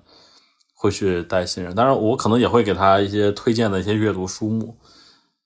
[0.75, 4.77] 会去带新人，当然我可能也会给他一些推荐的一些阅读书目，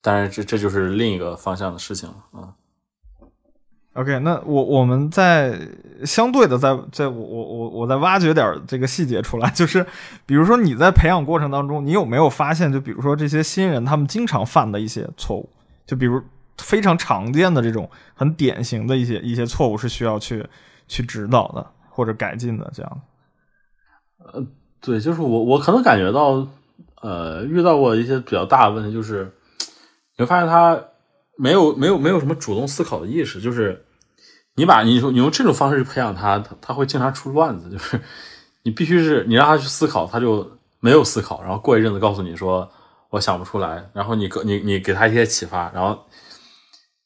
[0.02, 2.52] 但是这这就是另一个方向的事情了啊。
[3.94, 5.60] OK，那我我们在
[6.06, 9.86] 相对的在在我我我我在挖掘点这个细节出来，就是
[10.26, 15.50] 比如说你在培养过程当中，你有没有发现，就比如说这些新人他们经常犯的一些错误，
[15.86, 16.22] 就比如
[16.60, 20.46] 非常常见的这种很典型的一些一些错误是需要去
[20.88, 23.02] 去指导的或者改进的这样。
[24.20, 24.42] 呃，
[24.80, 26.48] 对，就是我我可能感觉到，
[27.02, 29.30] 呃，遇到过一些比较大的问题，就是
[30.16, 30.82] 你会发现他。
[31.42, 33.84] 没有没有没有什么主动思考的意识，就是
[34.54, 37.68] 你把你说你用这种方式去培养他，他他会经常出乱子。
[37.72, 38.00] 就是
[38.62, 40.48] 你必须是你让他去思考，他就
[40.80, 42.70] 没有思考，然后过一阵子告诉你说
[43.10, 45.98] 我想不出来，然后你你你给他一些启发，然后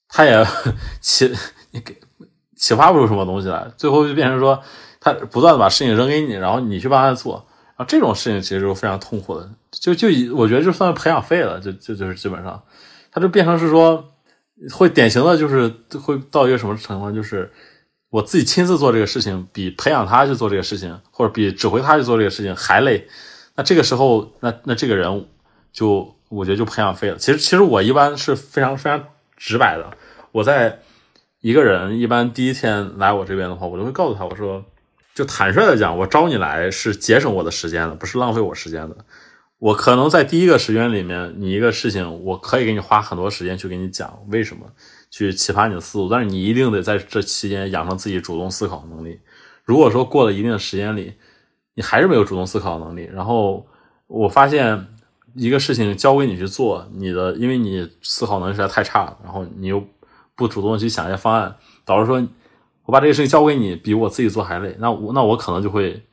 [0.10, 0.46] 他也
[1.00, 1.34] 启
[1.72, 1.96] 你给
[2.58, 4.62] 启发不出什么东西来，最后就变成说
[5.00, 7.36] 他不断的把事情扔给你，然后你去帮他做，
[7.68, 12.62] 然后这种事情其实是非常痛苦的，就就以我觉得就算培养废了，就就就是基本上，
[13.14, 14.12] 他就变成是说。
[14.72, 15.68] 会典型的就是
[16.00, 17.52] 会到一个什么程度，就是
[18.10, 23.08] 我自己亲自做这个事情，比培养他去做这个事情，或者比指挥他去做这个事情还累。
[23.56, 25.28] 那这个时候，那那这个人
[25.74, 27.18] 就我觉得就培养废了。
[27.18, 29.04] 其实其实我一般是非常非常
[29.36, 29.98] 直白的。
[30.32, 30.80] 我在
[31.42, 34.64] 一个人一般第一天来我这边的话，我就会告诉他，我说
[35.14, 38.96] 就坦率的讲，我招你来是节省我的时间的，不是浪费我时间的。
[39.66, 44.64] 我可能在第一个时间里面，你一个事情，我可以给你花很多时间去给你讲为什么，
[45.10, 46.08] 去启发你的思路。
[46.08, 49.20] 但是你一定得在这期间养成自己主动思考能力。
[49.64, 51.16] 如果说过了一定的时间里，
[51.74, 53.66] 你还是没有主动思考能力，然后
[54.06, 54.86] 我发现
[55.34, 59.84] 一个事情交给你去做，你的因为你思考能力实在太差了，然后你又
[60.36, 62.24] 不主动去想一些方案，导致说
[62.84, 64.76] 我把这个事情交给你，比我自己做还累。
[64.78, 66.04] 那我那我可能就会。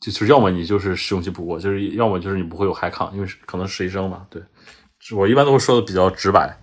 [0.00, 4.26] 就是要么你就是试用期不过，就是要么就是你不会有海抗，因为可能实习生嘛。
[4.30, 4.42] 对，
[5.14, 6.58] 我一般都会说的比较直白。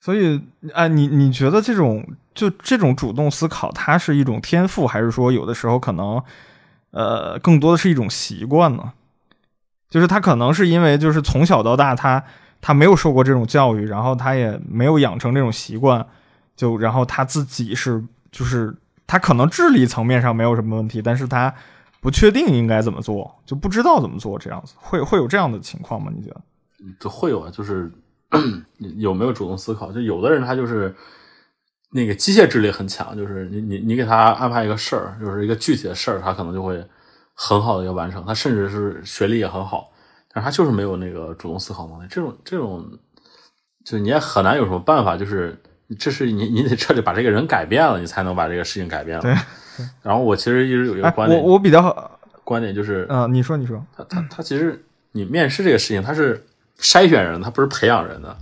[0.00, 0.40] 所以，
[0.72, 6.22] 哎，你你觉得这种就这种主动思考，它是一种天赋，还是说有的时候可能，
[6.90, 8.92] 呃，更多的是一种习惯呢？
[9.90, 12.24] 就是他可能是因为就是从小到大他
[12.60, 16.06] 他没有受过这种教育，然后他也没有养成这种习惯，
[16.56, 18.74] 就然后他自己是就是
[19.10, 21.52] 他可能智力层面上没有什么问题，但是他
[22.00, 26.12] 不确定应该怎么做，就不知道怎么做，这样子会会有这样的情况吗？
[26.14, 26.40] 你觉得？
[27.00, 27.90] 就会有啊，就是。
[29.00, 29.90] 有没有主动思考？
[29.90, 30.94] 就有的人他就是
[31.90, 36.80] 那个机械智力很强，就是你你你给他安排一个事儿，就是一个具体的事儿，他可能就会
[37.34, 38.24] 很好的一个完成。
[38.24, 39.90] 他甚至是学历也很好，
[40.32, 42.06] 但他就是没有那个主动思考能力。
[42.08, 42.88] 这种这种，
[43.84, 45.16] 就你也很难有什么办法。
[45.16, 45.60] 就是
[45.98, 49.22] 这是你你得彻底把这个人改变了，你才能把这个事情改变了。
[49.22, 49.34] 对。
[50.02, 56.46] 然后我其实一直有一个观点，我我比较观点就是，嗯，你说你说，他他他其实你面试这个事情，他是。
[56.80, 58.34] 筛选人，他不是培养人的，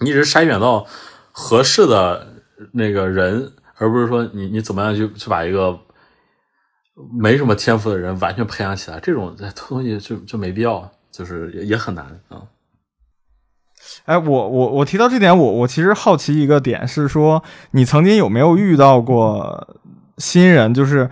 [0.00, 0.86] 你只是筛选到
[1.32, 2.26] 合适的
[2.70, 5.74] 那个人，而不是说你你怎么样去去把一个
[7.18, 12.42] 没什么天赋的人完全培养起来，这种东西就就没必要，就是也也很难啊。
[14.04, 17.42] 哎，我我我提到这点，我我其实好奇一个点是说，
[17.72, 19.68] 你曾经有没有遇到过
[20.18, 21.08] 新人，就是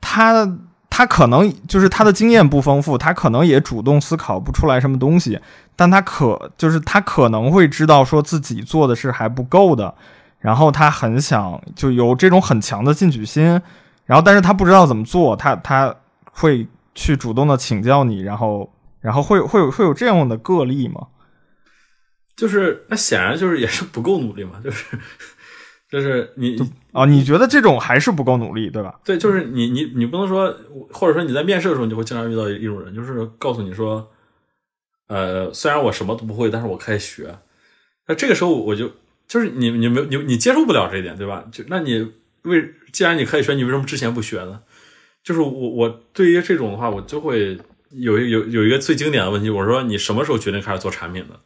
[0.00, 0.58] 他。
[0.88, 5.38] 他可能就是他的经验不丰富，他可能也主动思考不出来什么东西，
[5.74, 9.94] 但他可就是他可能会知道说自己做的是还不够的，
[10.38, 13.60] 然后他很想就有这种很强的进取心，
[14.06, 15.94] 然后但是他不知道怎么做，他他
[16.32, 18.66] 会去主动的请教你，然后
[19.02, 21.02] 然后会会有会有这样的个例吗？
[22.36, 24.84] 就是那显然就是也是不够努力嘛，就是。
[25.88, 26.56] 就是你
[26.90, 28.98] 啊，你觉得这种还是不够努力，对吧？
[29.04, 30.52] 对，就是你你你不能说，
[30.90, 34.10] 或者说你在面试的时候，你会经常遇到一种人，就是告诉你说，
[35.06, 37.38] 呃，虽然我什么都不会，但是我可以学。
[38.08, 38.90] 那这个时候我就
[39.28, 41.44] 就是你你没你你接受不了这一点，对吧？
[41.52, 44.60] 就那你为既然你可以学，你为什么之前不学呢？
[45.22, 47.56] 就是我我对于这种的话，我就会
[47.90, 51.38] 有有有一个最经典的问题，我说你什么时候决定开始做产品的？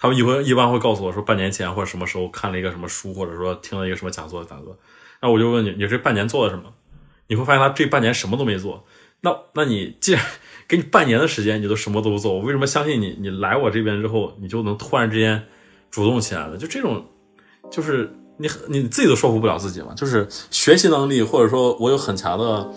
[0.00, 4.74] 他们一般一般会告诉我说，半年前或者什么时候看了一个什么书，或者说听了一个什么讲座的，讲座。
[5.20, 6.72] 那我就问你，你这半年做了什么？
[7.26, 8.84] 你会发现他这半年什么都没做。
[9.20, 10.24] 那那你既然
[10.66, 13.14] 给你半年的时间，你都什么都不做，我为什么相信你？
[13.20, 15.44] 你来我这边之后，你就能突然之间
[15.90, 16.56] 主动起来了？
[16.56, 17.04] 就这种，
[17.70, 19.92] 就是你你自己都说服不了自己嘛。
[19.94, 22.72] 就是学习能力，或者说我有很强的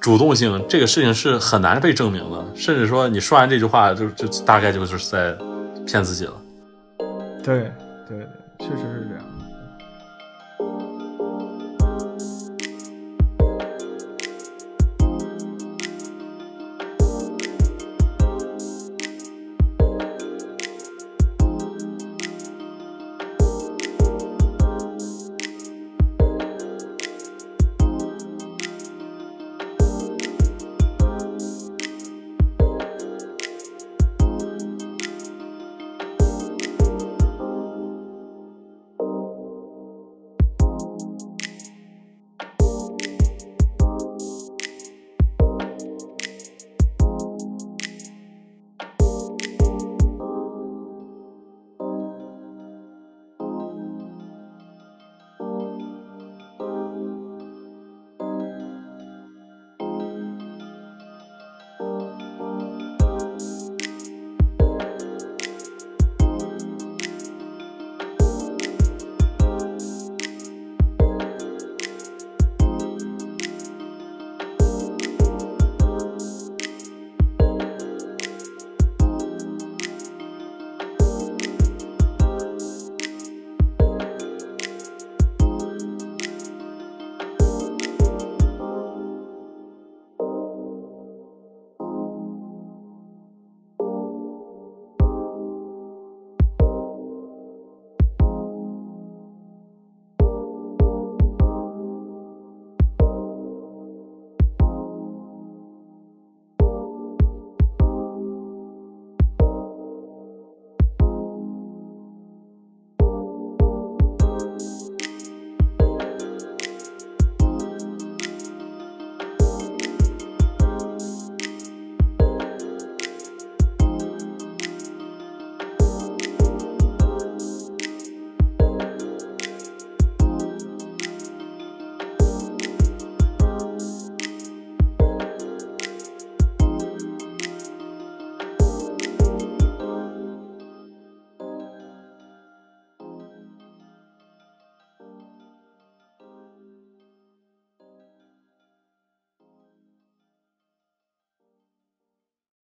[0.00, 2.52] 主动性，这个事情是很难被证明的。
[2.56, 5.36] 甚至说你说完这句话，就就大概就是在
[5.86, 6.42] 骗自己了。
[7.46, 7.70] 对
[8.08, 8.26] 对，
[8.58, 9.15] 确实是这样。